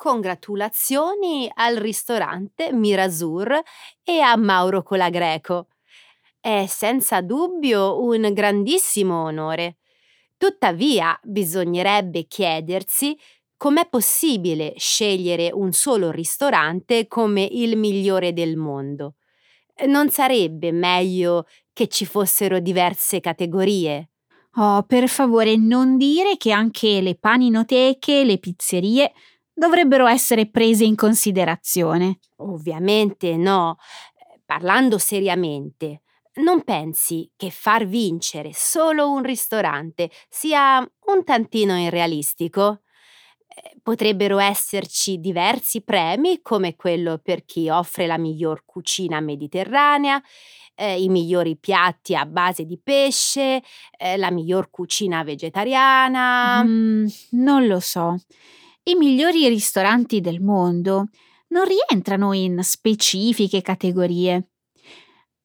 Congratulazioni 0.02 1.48
al 1.54 1.76
ristorante 1.76 2.74
Mirasur 2.74 3.62
e 4.04 4.20
a 4.20 4.36
Mauro 4.36 4.82
Colagreco. 4.82 5.68
È 6.40 6.66
senza 6.68 7.22
dubbio 7.22 8.04
un 8.04 8.34
grandissimo 8.34 9.22
onore. 9.26 9.78
Tuttavia, 10.38 11.16
bisognerebbe 11.22 12.26
chiedersi 12.26 13.16
com'è 13.56 13.88
possibile 13.90 14.74
scegliere 14.76 15.52
un 15.54 15.72
solo 15.72 16.10
ristorante 16.10 17.08
come 17.08 17.44
il 17.44 17.78
migliore 17.78 18.34
del 18.34 18.58
mondo. 18.58 19.18
Non 19.86 20.10
sarebbe 20.10 20.72
meglio 20.72 21.46
che 21.74 21.88
ci 21.88 22.08
fossero 22.08 22.60
diverse 22.60 23.20
categorie? 23.20 24.10
Oh, 24.56 24.82
per 24.82 25.08
favore, 25.08 25.56
non 25.58 25.96
dire 25.96 26.38
che 26.38 26.52
anche 26.52 27.02
le 27.02 27.16
paninoteche, 27.16 28.24
le 28.24 28.40
pizzerie 28.40 29.14
dovrebbero 29.54 30.08
essere 30.08 30.50
prese 30.50 30.84
in 30.84 30.96
considerazione. 30.96 32.20
Ovviamente 32.38 33.36
no. 33.36 33.78
Parlando 34.46 34.98
seriamente, 34.98 36.02
non 36.36 36.64
pensi 36.64 37.30
che 37.36 37.50
far 37.50 37.86
vincere 37.86 38.52
solo 38.54 39.10
un 39.10 39.22
ristorante 39.24 40.10
sia 40.30 40.80
un 40.80 41.24
tantino 41.24 41.78
irrealistico? 41.78 42.82
Eh, 43.48 43.78
potrebbero 43.84 44.40
esserci 44.40 45.20
diversi 45.20 45.82
premi 45.84 46.42
come 46.42 46.76
quello 46.76 47.20
per 47.22 47.44
chi 47.44 47.70
offre 47.70 48.08
la 48.08 48.18
miglior 48.18 48.64
cucina 48.66 49.20
mediterranea, 49.20 50.22
eh, 50.76 51.02
i 51.02 51.10
migliori 51.10 51.58
piatti 51.58 52.16
a 52.16 52.26
base 52.26 52.64
di 52.64 52.80
pesce, 52.82 53.62
eh, 53.98 54.16
la 54.16 54.32
miglior 54.32 54.70
cucina 54.70 55.24
vegetariana. 55.24 56.64
Mm, 56.64 57.08
non 57.32 57.68
lo 57.68 57.80
so. 57.82 58.16
I 58.84 58.96
migliori 58.96 59.48
ristoranti 59.48 60.22
del 60.22 60.42
mondo 60.42 61.10
non 61.50 61.66
rientrano 61.66 62.34
in 62.34 62.64
specifiche 62.64 63.62
categorie. 63.62 64.54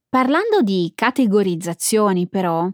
Parlando 0.08 0.62
di 0.62 0.92
categorizzazioni, 0.94 2.28
però, 2.28 2.66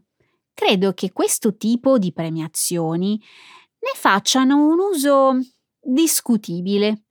credo 0.54 0.92
che 0.92 1.10
questo 1.10 1.56
tipo 1.56 1.98
di 1.98 2.12
premiazioni 2.12 3.18
ne 3.18 3.90
facciano 3.94 4.64
un 4.64 4.78
uso 4.78 5.32
discutibile. 5.80 7.06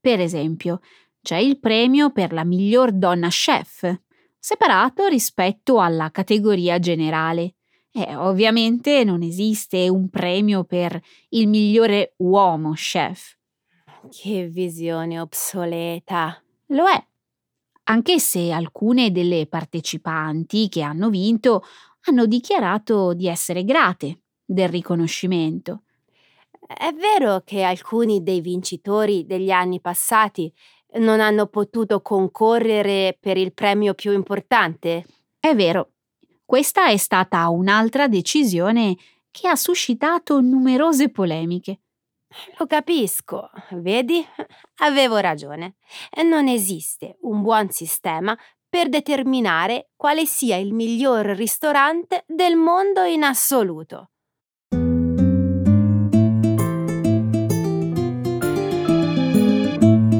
Per 0.00 0.18
esempio, 0.18 0.80
c'è 1.22 1.36
il 1.36 1.60
premio 1.60 2.10
per 2.10 2.32
la 2.32 2.44
miglior 2.44 2.90
donna 2.90 3.28
chef, 3.28 4.00
separato 4.36 5.06
rispetto 5.06 5.80
alla 5.80 6.10
categoria 6.10 6.80
generale. 6.80 7.55
E 7.98 8.14
ovviamente 8.14 9.04
non 9.04 9.22
esiste 9.22 9.88
un 9.88 10.10
premio 10.10 10.64
per 10.64 11.00
il 11.30 11.48
migliore 11.48 12.12
uomo 12.18 12.72
chef. 12.72 13.38
Che 14.10 14.48
visione 14.48 15.18
obsoleta. 15.18 16.38
Lo 16.66 16.86
è, 16.86 17.02
anche 17.84 18.18
se 18.18 18.52
alcune 18.52 19.10
delle 19.12 19.46
partecipanti 19.46 20.68
che 20.68 20.82
hanno 20.82 21.08
vinto 21.08 21.62
hanno 22.02 22.26
dichiarato 22.26 23.14
di 23.14 23.28
essere 23.28 23.64
grate 23.64 24.24
del 24.44 24.68
riconoscimento. 24.68 25.84
È 26.66 26.92
vero 26.92 27.40
che 27.46 27.62
alcuni 27.62 28.22
dei 28.22 28.42
vincitori 28.42 29.24
degli 29.24 29.50
anni 29.50 29.80
passati 29.80 30.52
non 30.98 31.20
hanno 31.20 31.46
potuto 31.46 32.02
concorrere 32.02 33.16
per 33.18 33.38
il 33.38 33.54
premio 33.54 33.94
più 33.94 34.12
importante? 34.12 35.06
È 35.40 35.54
vero, 35.54 35.92
questa 36.46 36.86
è 36.86 36.96
stata 36.96 37.48
un'altra 37.48 38.06
decisione 38.06 38.96
che 39.32 39.48
ha 39.48 39.56
suscitato 39.56 40.40
numerose 40.40 41.10
polemiche. 41.10 41.80
Lo 42.58 42.66
capisco, 42.66 43.50
vedi? 43.72 44.24
Avevo 44.76 45.16
ragione. 45.16 45.74
Non 46.24 46.46
esiste 46.46 47.18
un 47.22 47.42
buon 47.42 47.70
sistema 47.70 48.38
per 48.68 48.88
determinare 48.88 49.90
quale 49.96 50.24
sia 50.24 50.56
il 50.56 50.72
miglior 50.72 51.26
ristorante 51.26 52.24
del 52.28 52.54
mondo 52.54 53.02
in 53.02 53.24
assoluto. 53.24 54.10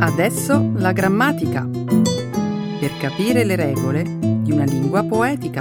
Adesso 0.00 0.72
la 0.74 0.92
grammatica. 0.92 1.68
Per 2.78 2.98
capire 2.98 3.44
le 3.44 3.56
regole 3.56 4.35
di 4.46 4.52
una 4.52 4.64
lingua 4.64 5.02
poetica. 5.02 5.60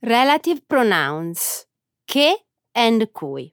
Relative 0.00 0.60
pronouns 0.66 1.66
che 2.04 2.44
and 2.72 3.10
cui. 3.12 3.50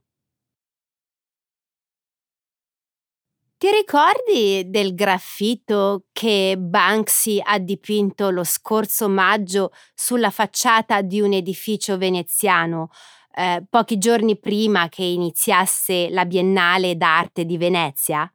Ti 3.57 3.71
ricordi 3.71 4.69
del 4.69 4.93
graffito 4.93 6.05
che 6.11 6.55
Banksy 6.59 7.41
ha 7.43 7.57
dipinto 7.57 8.29
lo 8.29 8.43
scorso 8.43 9.09
maggio 9.09 9.71
sulla 9.95 10.29
facciata 10.29 11.01
di 11.01 11.21
un 11.21 11.33
edificio 11.33 11.97
veneziano, 11.97 12.89
eh, 13.37 13.63
pochi 13.69 13.99
giorni 13.99 14.39
prima 14.39 14.89
che 14.89 15.03
iniziasse 15.03 16.09
la 16.09 16.25
Biennale 16.25 16.97
d'arte 16.97 17.45
di 17.45 17.55
Venezia? 17.57 18.29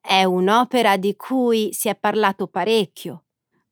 È 0.00 0.24
un'opera 0.24 0.96
di 0.96 1.14
cui 1.14 1.72
si 1.72 1.88
è 1.88 1.94
parlato 1.94 2.48
parecchio. 2.48 3.26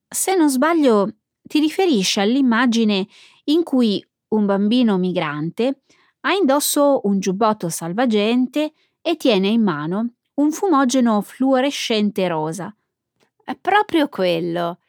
Se 0.07 0.35
non 0.35 0.49
sbaglio, 0.49 1.15
ti 1.41 1.59
riferisci 1.59 2.21
all'immagine 2.21 3.05
in 3.45 3.63
cui 3.63 4.01
un 4.29 4.45
bambino 4.45 4.97
migrante 4.97 5.81
ha 6.21 6.31
indosso 6.31 7.01
un 7.03 7.19
giubbotto 7.19 7.67
salvagente 7.67 8.71
e 9.01 9.17
tiene 9.17 9.49
in 9.49 9.61
mano 9.61 10.13
un 10.35 10.51
fumogeno 10.53 11.19
fluorescente 11.19 12.27
rosa. 12.29 12.73
È 13.43 13.57
proprio 13.57 14.07
quello. 14.07 14.79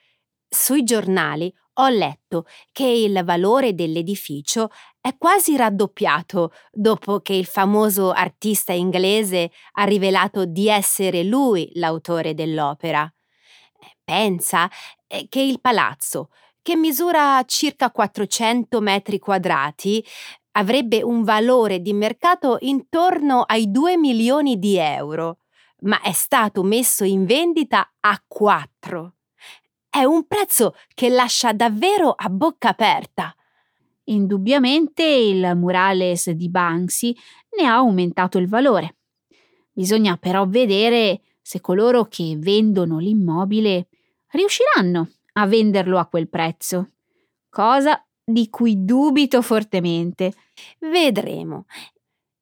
Sui 0.48 0.84
giornali 0.84 1.52
ho 1.80 1.88
letto 1.88 2.46
che 2.72 2.84
il 2.84 3.22
valore 3.24 3.74
dell'edificio 3.74 4.70
è 5.00 5.16
quasi 5.16 5.56
raddoppiato 5.56 6.52
dopo 6.70 7.20
che 7.20 7.32
il 7.32 7.46
famoso 7.46 8.10
artista 8.12 8.72
inglese 8.72 9.50
ha 9.72 9.84
rivelato 9.84 10.44
di 10.44 10.68
essere 10.68 11.22
lui 11.24 11.70
l'autore 11.74 12.34
dell'opera. 12.34 13.10
Pensa 14.04 14.70
eh, 15.06 15.26
che 15.28 15.40
il 15.40 15.60
palazzo, 15.60 16.30
che 16.60 16.76
misura 16.76 17.42
circa 17.46 17.90
400 17.90 18.80
metri 18.80 19.18
quadrati, 19.18 20.04
avrebbe 20.52 21.02
un 21.02 21.22
valore 21.22 21.80
di 21.80 21.92
mercato 21.92 22.58
intorno 22.60 23.42
ai 23.42 23.70
2 23.70 23.96
milioni 23.96 24.58
di 24.58 24.76
euro, 24.76 25.38
ma 25.82 26.00
è 26.02 26.12
stato 26.12 26.62
messo 26.62 27.04
in 27.04 27.24
vendita 27.24 27.94
a 28.00 28.22
4. 28.26 29.14
È 29.90 30.04
un 30.04 30.28
prezzo 30.28 30.76
che 30.94 31.08
lascia 31.08 31.52
davvero 31.52 32.14
a 32.16 32.28
bocca 32.28 32.68
aperta. 32.68 33.34
Indubbiamente 34.04 35.02
il 35.02 35.56
murales 35.56 36.30
di 36.30 36.48
Banksy 36.48 37.12
ne 37.58 37.66
ha 37.66 37.74
aumentato 37.74 38.38
il 38.38 38.48
valore. 38.48 38.98
Bisogna 39.72 40.16
però 40.16 40.46
vedere 40.46 41.22
se 41.42 41.60
coloro 41.60 42.04
che 42.04 42.36
vendono 42.38 42.98
l'immobile 42.98 43.88
riusciranno 44.28 45.10
a 45.32 45.46
venderlo 45.46 45.98
a 45.98 46.06
quel 46.06 46.28
prezzo, 46.28 46.90
cosa 47.48 48.00
di 48.22 48.48
cui 48.48 48.84
dubito 48.84 49.42
fortemente. 49.42 50.34
Vedremo. 50.78 51.66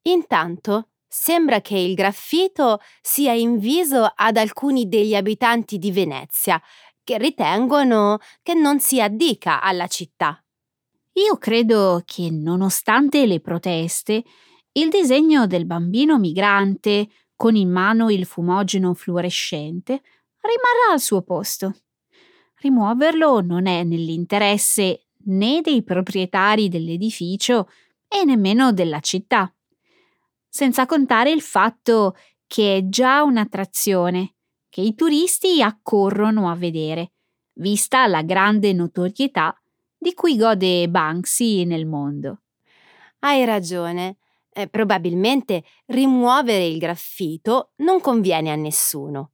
Intanto 0.02 0.88
sembra 1.06 1.62
che 1.62 1.78
il 1.78 1.94
graffito 1.94 2.80
sia 3.00 3.32
inviso 3.32 4.12
ad 4.14 4.37
alcuni 4.37 4.88
degli 4.88 5.14
abitanti 5.14 5.78
di 5.78 5.90
Venezia, 5.90 6.61
che 7.09 7.16
ritengono 7.16 8.18
che 8.42 8.53
non 8.53 8.81
si 8.81 9.01
addica 9.01 9.62
alla 9.62 9.87
città. 9.87 10.44
Io 11.14 11.38
credo 11.38 12.03
che, 12.05 12.29
nonostante 12.31 13.25
le 13.25 13.40
proteste, 13.40 14.23
il 14.73 14.90
disegno 14.90 15.47
del 15.47 15.64
bambino 15.64 16.18
migrante 16.18 17.09
con 17.35 17.57
in 17.57 17.71
mano 17.71 18.11
il 18.11 18.27
fumogeno 18.27 18.92
fluorescente 18.92 20.03
rimarrà 20.42 20.92
al 20.92 21.01
suo 21.01 21.23
posto. 21.23 21.77
Rimuoverlo 22.57 23.40
non 23.40 23.66
è 23.66 23.85
nell'interesse 23.85 25.07
né 25.29 25.62
dei 25.62 25.83
proprietari 25.83 26.68
dell'edificio 26.68 27.71
e 28.07 28.27
nemmeno 28.27 28.75
della 28.75 29.01
città. 29.01 29.51
Senza 30.47 30.85
contare 30.85 31.31
il 31.31 31.40
fatto 31.40 32.16
che 32.47 32.77
è 32.77 32.88
già 32.90 33.23
un'attrazione 33.23 34.35
che 34.78 34.84
i 34.84 34.94
turisti 34.94 35.60
accorrono 35.60 36.48
a 36.48 36.54
vedere, 36.54 37.10
vista 37.54 38.06
la 38.06 38.22
grande 38.22 38.72
notorietà 38.72 39.60
di 39.98 40.14
cui 40.14 40.36
gode 40.36 40.88
Banksy 40.88 41.64
nel 41.64 41.84
mondo. 41.84 42.42
Hai 43.18 43.44
ragione. 43.44 44.18
Eh, 44.52 44.68
probabilmente 44.68 45.64
rimuovere 45.86 46.64
il 46.64 46.78
graffito 46.78 47.72
non 47.78 48.00
conviene 48.00 48.52
a 48.52 48.54
nessuno. 48.54 49.32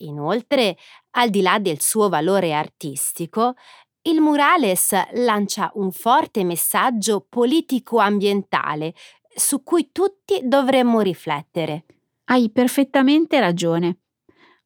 Inoltre, 0.00 0.76
al 1.12 1.30
di 1.30 1.40
là 1.40 1.58
del 1.58 1.80
suo 1.80 2.10
valore 2.10 2.52
artistico, 2.52 3.54
il 4.02 4.20
murales 4.20 4.92
lancia 5.14 5.70
un 5.76 5.90
forte 5.90 6.44
messaggio 6.44 7.24
politico-ambientale 7.26 8.92
su 9.34 9.62
cui 9.62 9.88
tutti 9.90 10.40
dovremmo 10.42 11.00
riflettere. 11.00 11.86
Hai 12.24 12.50
perfettamente 12.50 13.40
ragione. 13.40 14.01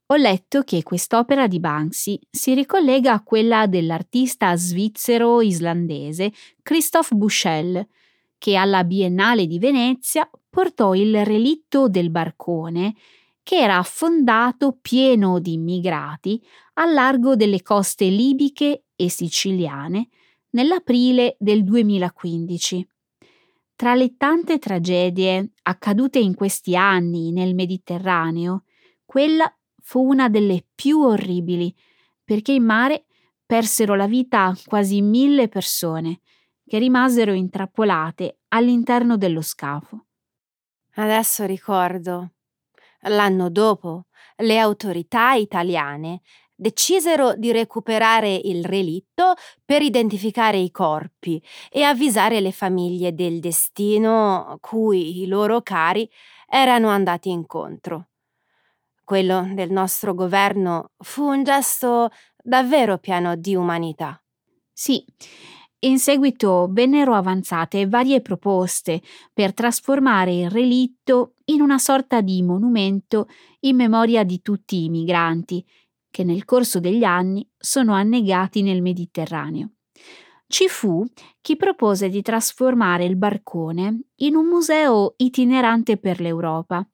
Ho 0.08 0.14
letto 0.14 0.62
che 0.62 0.84
quest'opera 0.84 1.48
di 1.48 1.58
Banksy 1.58 2.16
si 2.30 2.54
ricollega 2.54 3.12
a 3.12 3.22
quella 3.24 3.66
dell'artista 3.66 4.54
svizzero-islandese 4.54 6.32
Christoph 6.62 7.12
Buschel, 7.12 7.84
che 8.38 8.54
alla 8.54 8.84
Biennale 8.84 9.46
di 9.46 9.58
Venezia 9.58 10.30
portò 10.48 10.94
il 10.94 11.24
relitto 11.24 11.88
del 11.88 12.10
barcone 12.10 12.94
che 13.42 13.56
era 13.56 13.78
affondato 13.78 14.78
pieno 14.80 15.40
di 15.40 15.54
immigrati 15.54 16.40
al 16.74 16.92
largo 16.92 17.34
delle 17.34 17.62
coste 17.62 18.06
libiche 18.06 18.84
e 18.94 19.10
siciliane 19.10 20.08
nell'aprile 20.50 21.34
del 21.40 21.64
2015. 21.64 22.88
Tra 23.74 23.96
le 23.96 24.16
tante 24.16 24.58
tragedie 24.58 25.50
accadute 25.62 26.20
in 26.20 26.34
questi 26.34 26.76
anni 26.76 27.32
nel 27.32 27.56
Mediterraneo, 27.56 28.62
quella 29.04 29.52
fu 29.86 30.00
una 30.00 30.28
delle 30.28 30.64
più 30.74 31.00
orribili, 31.00 31.72
perché 32.24 32.50
in 32.50 32.64
mare 32.64 33.04
persero 33.46 33.94
la 33.94 34.08
vita 34.08 34.52
quasi 34.66 35.00
mille 35.00 35.46
persone, 35.46 36.22
che 36.66 36.78
rimasero 36.78 37.32
intrappolate 37.32 38.38
all'interno 38.48 39.16
dello 39.16 39.42
scafo. 39.42 40.06
Adesso 40.96 41.44
ricordo 41.44 42.32
L'anno 43.02 43.48
dopo, 43.48 44.06
le 44.38 44.58
autorità 44.58 45.34
italiane 45.34 46.22
decisero 46.52 47.34
di 47.36 47.52
recuperare 47.52 48.34
il 48.34 48.64
relitto 48.64 49.34
per 49.64 49.82
identificare 49.82 50.56
i 50.56 50.72
corpi 50.72 51.40
e 51.70 51.84
avvisare 51.84 52.40
le 52.40 52.50
famiglie 52.50 53.14
del 53.14 53.38
destino 53.38 54.58
cui 54.60 55.20
i 55.20 55.26
loro 55.28 55.62
cari 55.62 56.10
erano 56.48 56.88
andati 56.88 57.30
incontro. 57.30 58.08
Quello 59.06 59.48
del 59.54 59.70
nostro 59.70 60.14
governo 60.14 60.90
fu 60.98 61.22
un 61.22 61.44
gesto 61.44 62.10
davvero 62.42 62.98
pieno 62.98 63.36
di 63.36 63.54
umanità. 63.54 64.20
Sì, 64.72 65.04
in 65.84 66.00
seguito 66.00 66.66
vennero 66.72 67.14
avanzate 67.14 67.86
varie 67.86 68.20
proposte 68.20 69.00
per 69.32 69.54
trasformare 69.54 70.34
il 70.34 70.50
relitto 70.50 71.34
in 71.44 71.60
una 71.60 71.78
sorta 71.78 72.20
di 72.20 72.42
monumento 72.42 73.28
in 73.60 73.76
memoria 73.76 74.24
di 74.24 74.42
tutti 74.42 74.82
i 74.82 74.88
migranti 74.88 75.64
che 76.10 76.24
nel 76.24 76.44
corso 76.44 76.80
degli 76.80 77.04
anni 77.04 77.48
sono 77.56 77.92
annegati 77.92 78.60
nel 78.60 78.82
Mediterraneo. 78.82 79.74
Ci 80.48 80.66
fu 80.66 81.04
chi 81.40 81.54
propose 81.54 82.08
di 82.08 82.22
trasformare 82.22 83.04
il 83.04 83.14
barcone 83.14 84.00
in 84.16 84.34
un 84.34 84.46
museo 84.46 85.14
itinerante 85.18 85.96
per 85.96 86.18
l'Europa 86.18 86.84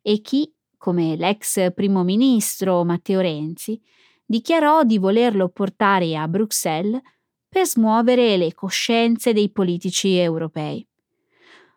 e 0.00 0.22
chi, 0.22 0.50
come 0.78 1.16
l'ex 1.16 1.72
primo 1.74 2.02
ministro 2.04 2.84
Matteo 2.84 3.20
Renzi, 3.20 3.78
dichiarò 4.24 4.84
di 4.84 4.96
volerlo 4.98 5.48
portare 5.48 6.16
a 6.16 6.26
Bruxelles 6.28 7.00
per 7.48 7.66
smuovere 7.66 8.36
le 8.36 8.54
coscienze 8.54 9.32
dei 9.32 9.50
politici 9.50 10.16
europei. 10.16 10.86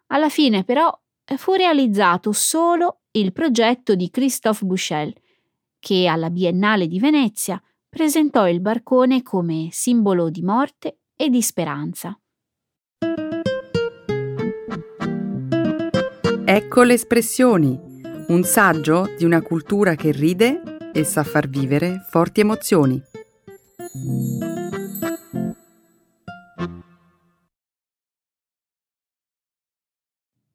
Alla 0.08 0.30
fine 0.30 0.64
però 0.64 0.92
fu 1.38 1.54
realizzato 1.54 2.32
solo 2.32 3.02
il 3.12 3.32
progetto 3.32 3.96
di 3.96 4.10
Christophe 4.10 4.66
Buchel, 4.66 5.14
che 5.80 6.08
alla 6.08 6.30
Biennale 6.30 6.88
di 6.88 7.00
Venezia 7.00 7.62
presentò 7.90 8.48
il 8.48 8.62
barcone 8.62 9.22
come 9.24 9.70
simbolo 9.72 10.30
di 10.30 10.42
morte 10.42 11.00
e 11.16 11.30
di 11.30 11.42
speranza. 11.42 12.18
Ecco 16.44 16.84
le 16.84 16.94
espressioni, 16.94 17.91
un 18.32 18.44
saggio 18.44 19.13
di 19.17 19.26
una 19.26 19.41
cultura 19.41 19.96
che 19.96 20.13
ride 20.13 20.91
e 20.94 21.04
sa 21.04 21.22
far 21.22 21.50
vivere 21.50 22.00
forti 22.10 22.39
emozioni. 22.39 23.02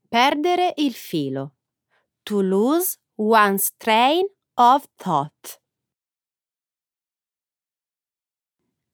Perdere 0.09 0.73
il 0.77 0.95
filo. 0.95 1.57
To 2.23 2.41
lose 2.41 2.97
one's 3.17 3.77
train 3.77 4.25
of 4.55 4.87
thought. 4.97 5.61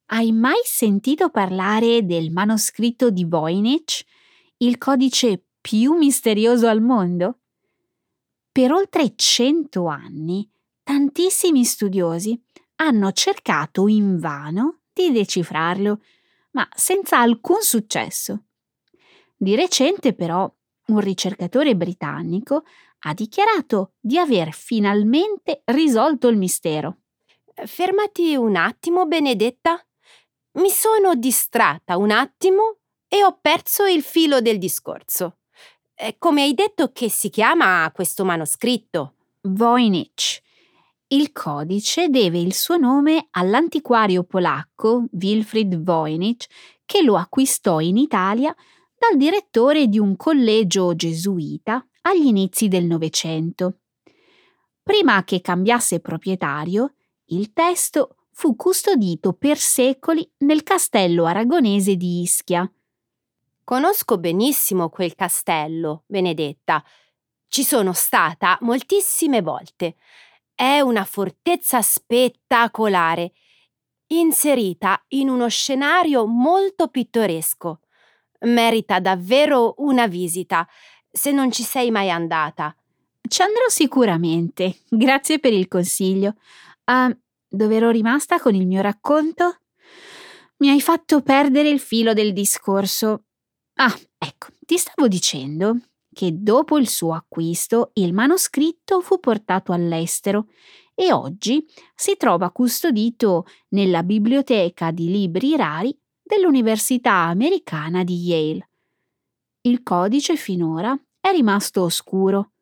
Hai 0.06 0.32
mai 0.32 0.60
sentito 0.64 1.30
parlare 1.30 2.04
del 2.04 2.32
manoscritto 2.32 3.10
di 3.10 3.24
Voynich, 3.24 4.04
il 4.56 4.76
codice 4.76 5.44
più 5.60 5.92
misterioso 5.92 6.66
al 6.66 6.80
mondo? 6.80 7.41
Per 8.52 8.70
oltre 8.70 9.14
cento 9.16 9.86
anni, 9.86 10.46
tantissimi 10.82 11.64
studiosi 11.64 12.38
hanno 12.76 13.10
cercato 13.12 13.88
invano 13.88 14.80
di 14.92 15.10
decifrarlo, 15.10 16.02
ma 16.50 16.68
senza 16.74 17.18
alcun 17.18 17.62
successo. 17.62 18.44
Di 19.34 19.54
recente, 19.54 20.12
però, 20.12 20.54
un 20.88 21.00
ricercatore 21.00 21.74
britannico 21.74 22.64
ha 23.04 23.14
dichiarato 23.14 23.94
di 23.98 24.18
aver 24.18 24.52
finalmente 24.52 25.62
risolto 25.64 26.28
il 26.28 26.36
mistero. 26.36 26.98
Fermati 27.54 28.36
un 28.36 28.56
attimo, 28.56 29.06
Benedetta. 29.06 29.82
Mi 30.58 30.68
sono 30.68 31.14
distratta 31.14 31.96
un 31.96 32.10
attimo 32.10 32.80
e 33.08 33.24
ho 33.24 33.38
perso 33.40 33.86
il 33.86 34.02
filo 34.02 34.42
del 34.42 34.58
discorso. 34.58 35.38
Eh, 35.94 36.16
come 36.18 36.42
hai 36.42 36.54
detto 36.54 36.90
che 36.92 37.10
si 37.10 37.28
chiama 37.28 37.90
questo 37.94 38.24
manoscritto? 38.24 39.14
Voynich. 39.42 40.40
Il 41.08 41.32
codice 41.32 42.08
deve 42.08 42.38
il 42.38 42.54
suo 42.54 42.76
nome 42.76 43.28
all'antiquario 43.32 44.24
polacco 44.24 45.04
Wilfried 45.12 45.82
Voynich 45.82 46.46
che 46.86 47.02
lo 47.02 47.16
acquistò 47.16 47.80
in 47.80 47.98
Italia 47.98 48.54
dal 48.98 49.16
direttore 49.18 49.88
di 49.88 49.98
un 49.98 50.16
collegio 50.16 50.94
gesuita 50.94 51.86
agli 52.02 52.26
inizi 52.26 52.68
del 52.68 52.84
Novecento. 52.84 53.80
Prima 54.82 55.22
che 55.24 55.40
cambiasse 55.40 56.00
proprietario, 56.00 56.94
il 57.26 57.52
testo 57.52 58.16
fu 58.32 58.56
custodito 58.56 59.34
per 59.34 59.58
secoli 59.58 60.28
nel 60.38 60.62
castello 60.62 61.26
aragonese 61.26 61.96
di 61.96 62.22
Ischia. 62.22 62.68
Conosco 63.72 64.18
benissimo 64.18 64.90
quel 64.90 65.14
castello, 65.14 66.04
Benedetta. 66.06 66.84
Ci 67.48 67.64
sono 67.64 67.94
stata 67.94 68.58
moltissime 68.60 69.40
volte. 69.40 69.96
È 70.54 70.80
una 70.80 71.06
fortezza 71.06 71.80
spettacolare, 71.80 73.32
inserita 74.08 75.02
in 75.14 75.30
uno 75.30 75.48
scenario 75.48 76.26
molto 76.26 76.88
pittoresco. 76.88 77.80
Merita 78.40 79.00
davvero 79.00 79.72
una 79.78 80.06
visita, 80.06 80.68
se 81.10 81.32
non 81.32 81.50
ci 81.50 81.62
sei 81.62 81.90
mai 81.90 82.10
andata. 82.10 82.76
Ci 83.26 83.40
andrò 83.40 83.68
sicuramente. 83.68 84.80
Grazie 84.86 85.38
per 85.38 85.54
il 85.54 85.68
consiglio. 85.68 86.34
Uh, 86.84 87.18
dove 87.48 87.76
ero 87.76 87.88
rimasta 87.88 88.38
con 88.38 88.54
il 88.54 88.66
mio 88.66 88.82
racconto? 88.82 89.60
Mi 90.58 90.68
hai 90.68 90.82
fatto 90.82 91.22
perdere 91.22 91.70
il 91.70 91.80
filo 91.80 92.12
del 92.12 92.34
discorso. 92.34 93.28
Ah, 93.76 93.94
ecco, 94.18 94.48
ti 94.60 94.76
stavo 94.76 95.08
dicendo 95.08 95.76
che 96.12 96.30
dopo 96.42 96.78
il 96.78 96.88
suo 96.88 97.14
acquisto 97.14 97.90
il 97.94 98.12
manoscritto 98.12 99.00
fu 99.00 99.18
portato 99.18 99.72
all'estero 99.72 100.48
e 100.94 101.12
oggi 101.12 101.64
si 101.94 102.16
trova 102.16 102.50
custodito 102.50 103.46
nella 103.70 104.02
biblioteca 104.02 104.90
di 104.90 105.10
libri 105.10 105.56
rari 105.56 105.96
dell'Università 106.22 107.12
americana 107.14 108.04
di 108.04 108.14
Yale. 108.26 108.68
Il 109.62 109.82
codice 109.82 110.36
finora 110.36 110.98
è 111.20 111.30
rimasto 111.30 111.82
oscuro, 111.82 112.52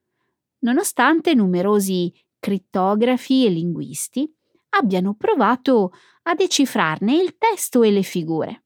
nonostante 0.60 1.34
numerosi 1.34 2.12
crittografi 2.38 3.46
e 3.46 3.50
linguisti 3.50 4.32
abbiano 4.70 5.14
provato 5.14 5.92
a 6.22 6.34
decifrarne 6.34 7.14
il 7.14 7.36
testo 7.36 7.82
e 7.82 7.90
le 7.90 8.02
figure. 8.02 8.64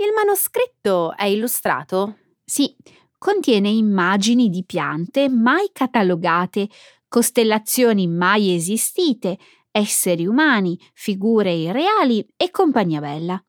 Il 0.00 0.12
manoscritto 0.14 1.16
è 1.16 1.24
illustrato? 1.24 2.18
Sì, 2.44 2.72
contiene 3.18 3.68
immagini 3.68 4.48
di 4.48 4.64
piante 4.64 5.28
mai 5.28 5.70
catalogate, 5.72 6.68
costellazioni 7.08 8.06
mai 8.06 8.54
esistite, 8.54 9.36
esseri 9.72 10.24
umani, 10.24 10.78
figure 10.94 11.52
irreali 11.52 12.24
e 12.36 12.52
compagnia 12.52 13.00
bella. 13.00 13.44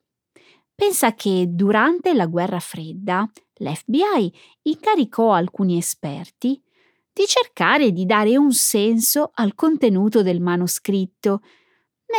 Pensa 0.73 1.13
che 1.13 1.45
durante 1.49 2.15
la 2.15 2.25
guerra 2.25 2.59
fredda 2.59 3.29
l'FBI 3.59 4.33
incaricò 4.63 5.33
alcuni 5.33 5.77
esperti 5.77 6.59
di 7.13 7.25
cercare 7.27 7.91
di 7.91 8.07
dare 8.07 8.35
un 8.37 8.53
senso 8.53 9.29
al 9.35 9.53
contenuto 9.53 10.23
del 10.23 10.41
manoscritto, 10.41 11.41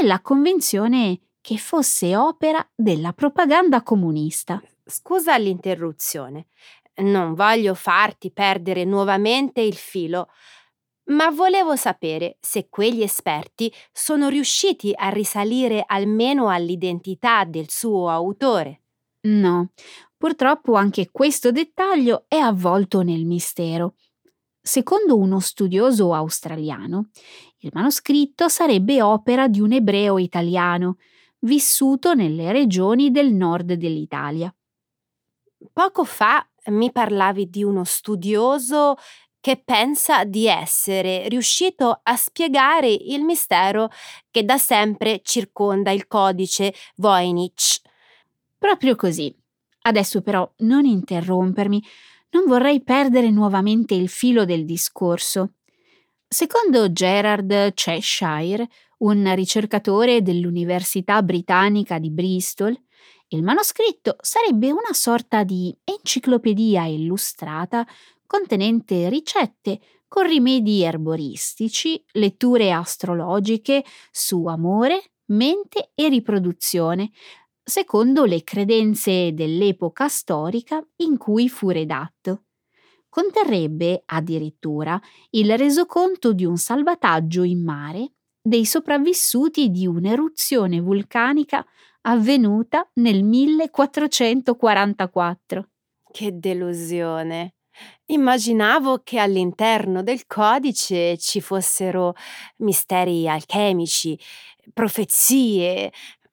nella 0.01 0.21
convinzione 0.21 1.19
che 1.41 1.57
fosse 1.57 2.17
opera 2.17 2.67
della 2.75 3.13
propaganda 3.13 3.83
comunista. 3.83 4.63
Scusa 4.85 5.37
l'interruzione. 5.37 6.47
Non 6.97 7.35
voglio 7.35 7.75
farti 7.75 8.31
perdere 8.31 8.85
nuovamente 8.85 9.61
il 9.61 9.75
filo, 9.75 10.29
ma 11.11 11.31
volevo 11.31 11.77
sapere 11.77 12.37
se 12.41 12.69
quegli 12.69 13.03
esperti 13.03 13.73
sono 13.93 14.29
riusciti 14.29 14.93
a 14.95 15.09
risalire 15.09 15.83
almeno 15.87 16.49
all'identità 16.49 17.45
del 17.45 17.71
suo 17.71 18.09
autore. 18.09 18.83
No, 19.23 19.71
purtroppo 20.17 20.75
anche 20.75 21.11
questo 21.11 21.51
dettaglio 21.51 22.25
è 22.29 22.37
avvolto 22.37 23.03
nel 23.03 23.25
mistero. 23.25 23.95
Secondo 24.63 25.17
uno 25.17 25.41
studioso 25.41 26.15
australiano, 26.15 27.09
il 27.59 27.71
manoscritto 27.73 28.49
sarebbe 28.49 29.03
opera 29.03 29.49
di 29.49 29.61
un 29.61 29.73
ebreo 29.73 30.19
italiano, 30.19 30.97
vissuto 31.41 32.15
nelle 32.15 32.53
regioni 32.53 33.11
del 33.11 33.33
nord 33.33 33.73
dell'Italia. 33.75 34.55
Poco 35.73 36.05
fa 36.05 36.47
mi 36.67 36.91
parlavi 36.91 37.49
di 37.49 37.63
uno 37.63 37.85
studioso 37.85 38.97
che 39.41 39.61
pensa 39.65 40.25
di 40.25 40.47
essere 40.47 41.27
riuscito 41.29 42.01
a 42.03 42.17
spiegare 42.17 42.91
il 42.91 43.23
mistero 43.23 43.91
che 44.31 44.45
da 44.45 44.59
sempre 44.59 45.21
circonda 45.23 45.91
il 45.91 46.07
codice 46.07 46.75
Voynich. 46.97 47.81
Proprio 48.59 48.95
così. 48.97 49.35
Adesso 49.83 50.21
però 50.21 50.51
non 50.59 50.85
interrompermi, 50.85 51.83
non 52.31 52.45
vorrei 52.47 52.83
perdere 52.83 53.31
nuovamente 53.31 53.95
il 53.95 54.11
filo 54.11 54.45
del 54.45 54.67
discorso. 54.67 55.55
Secondo 56.29 56.93
Gerard 56.93 57.73
Cheshire, 57.73 58.69
un 59.01 59.35
ricercatore 59.35 60.23
dell'Università 60.23 61.23
britannica 61.23 61.99
di 61.99 62.11
Bristol, 62.11 62.79
il 63.29 63.43
manoscritto 63.43 64.17
sarebbe 64.21 64.71
una 64.71 64.93
sorta 64.93 65.45
di 65.45 65.75
enciclopedia 65.85 66.85
illustrata 66.87 67.87
contenente 68.27 69.09
ricette 69.09 69.81
con 70.09 70.27
rimedi 70.27 70.83
erboristici, 70.83 72.03
letture 72.13 72.73
astrologiche 72.73 73.85
su 74.11 74.47
amore, 74.47 75.13
mente 75.27 75.93
e 75.95 76.09
riproduzione, 76.09 77.11
secondo 77.63 78.25
le 78.25 78.43
credenze 78.43 79.33
dell'epoca 79.33 80.09
storica 80.09 80.85
in 80.97 81.17
cui 81.17 81.49
fu 81.49 81.71
redatto. 81.71 82.45
Conterrebbe 83.09 84.03
addirittura 84.07 85.01
il 85.31 85.57
resoconto 85.57 86.33
di 86.33 86.45
un 86.45 86.57
salvataggio 86.57 87.45
in 87.45 87.63
mare 87.63 88.13
dei 88.43 88.65
sopravvissuti 88.65 89.71
di 89.71 89.87
un'eruzione 89.87 90.81
vulcanica 90.81 91.65
avvenuta 92.03 92.89
nel 92.95 93.23
1444. 93.23 95.69
Che 96.11 96.39
delusione! 96.39 97.55
Immaginavo 98.07 99.01
che 99.03 99.19
all'interno 99.19 100.03
del 100.03 100.27
codice 100.27 101.17
ci 101.17 101.41
fossero 101.41 102.15
misteri 102.57 103.29
alchemici, 103.29 104.19
profezie, 104.73 105.93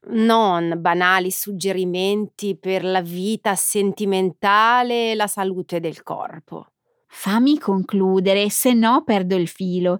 non 0.09 0.75
banali 0.77 1.31
suggerimenti 1.31 2.57
per 2.57 2.83
la 2.83 3.01
vita 3.01 3.55
sentimentale 3.55 5.11
e 5.11 5.15
la 5.15 5.27
salute 5.27 5.79
del 5.79 6.03
corpo. 6.03 6.67
Fammi 7.07 7.57
concludere, 7.57 8.49
se 8.49 8.73
no 8.73 9.03
perdo 9.03 9.35
il 9.35 9.47
filo. 9.47 9.99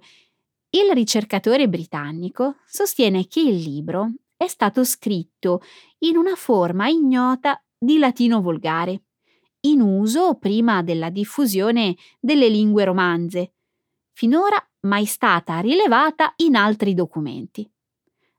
Il 0.69 0.91
ricercatore 0.93 1.69
britannico 1.69 2.57
sostiene 2.65 3.27
che 3.27 3.39
il 3.39 3.55
libro 3.55 4.11
è 4.35 4.47
stato 4.47 4.83
scritto 4.83 5.61
in 5.99 6.17
una 6.17 6.35
forma 6.35 6.87
ignota 6.87 7.63
di 7.77 7.97
latino 7.97 8.41
volgare, 8.41 9.03
in 9.61 9.81
uso 9.81 10.35
prima 10.35 10.83
della 10.83 11.09
diffusione 11.09 11.95
delle 12.19 12.49
lingue 12.49 12.83
romanze, 12.83 13.53
finora 14.11 14.57
mai 14.81 15.05
stata 15.05 15.59
rilevata 15.59 16.33
in 16.37 16.55
altri 16.55 16.93
documenti. 16.93 17.69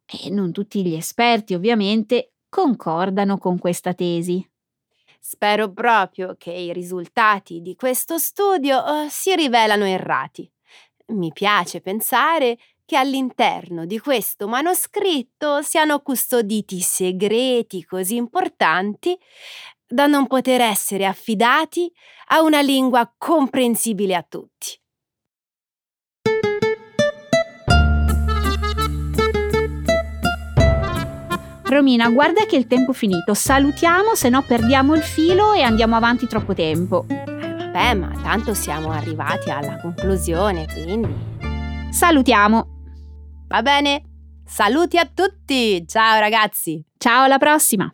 E 0.04 0.30
non 0.30 0.52
tutti 0.52 0.84
gli 0.84 0.94
esperti, 0.94 1.54
ovviamente, 1.54 2.34
concordano 2.48 3.38
con 3.38 3.58
questa 3.58 3.94
tesi. 3.94 4.46
Spero 5.18 5.72
proprio 5.72 6.36
che 6.38 6.52
i 6.52 6.72
risultati 6.72 7.60
di 7.60 7.74
questo 7.74 8.18
studio 8.18 8.78
uh, 8.78 9.08
si 9.08 9.34
rivelano 9.34 9.84
errati. 9.84 10.50
Mi 11.08 11.32
piace 11.32 11.80
pensare 11.80 12.58
che 12.84 12.96
all'interno 12.96 13.86
di 13.86 13.98
questo 13.98 14.46
manoscritto 14.46 15.62
siano 15.62 16.00
custoditi 16.00 16.80
segreti 16.80 17.84
così 17.84 18.16
importanti 18.16 19.18
da 19.86 20.06
non 20.06 20.26
poter 20.26 20.60
essere 20.60 21.06
affidati 21.06 21.90
a 22.28 22.42
una 22.42 22.60
lingua 22.60 23.10
comprensibile 23.16 24.14
a 24.14 24.26
tutti. 24.26 24.78
Romina, 31.64 32.08
guarda 32.08 32.46
che 32.46 32.56
il 32.56 32.66
tempo 32.66 32.92
è 32.92 32.94
finito. 32.94 33.34
Salutiamo, 33.34 34.14
se 34.14 34.28
no 34.28 34.42
perdiamo 34.42 34.94
il 34.94 35.02
filo 35.02 35.52
e 35.52 35.62
andiamo 35.62 35.96
avanti 35.96 36.26
troppo 36.26 36.54
tempo. 36.54 37.04
Vabbè, 37.78 37.94
ma 37.94 38.10
tanto 38.22 38.54
siamo 38.54 38.90
arrivati 38.90 39.50
alla 39.50 39.78
conclusione, 39.80 40.66
quindi. 40.66 41.14
Salutiamo. 41.90 42.66
Va 43.46 43.62
bene. 43.62 44.02
Saluti 44.44 44.98
a 44.98 45.08
tutti. 45.12 45.86
Ciao 45.86 46.18
ragazzi. 46.18 46.84
Ciao, 46.98 47.22
alla 47.22 47.38
prossima. 47.38 47.88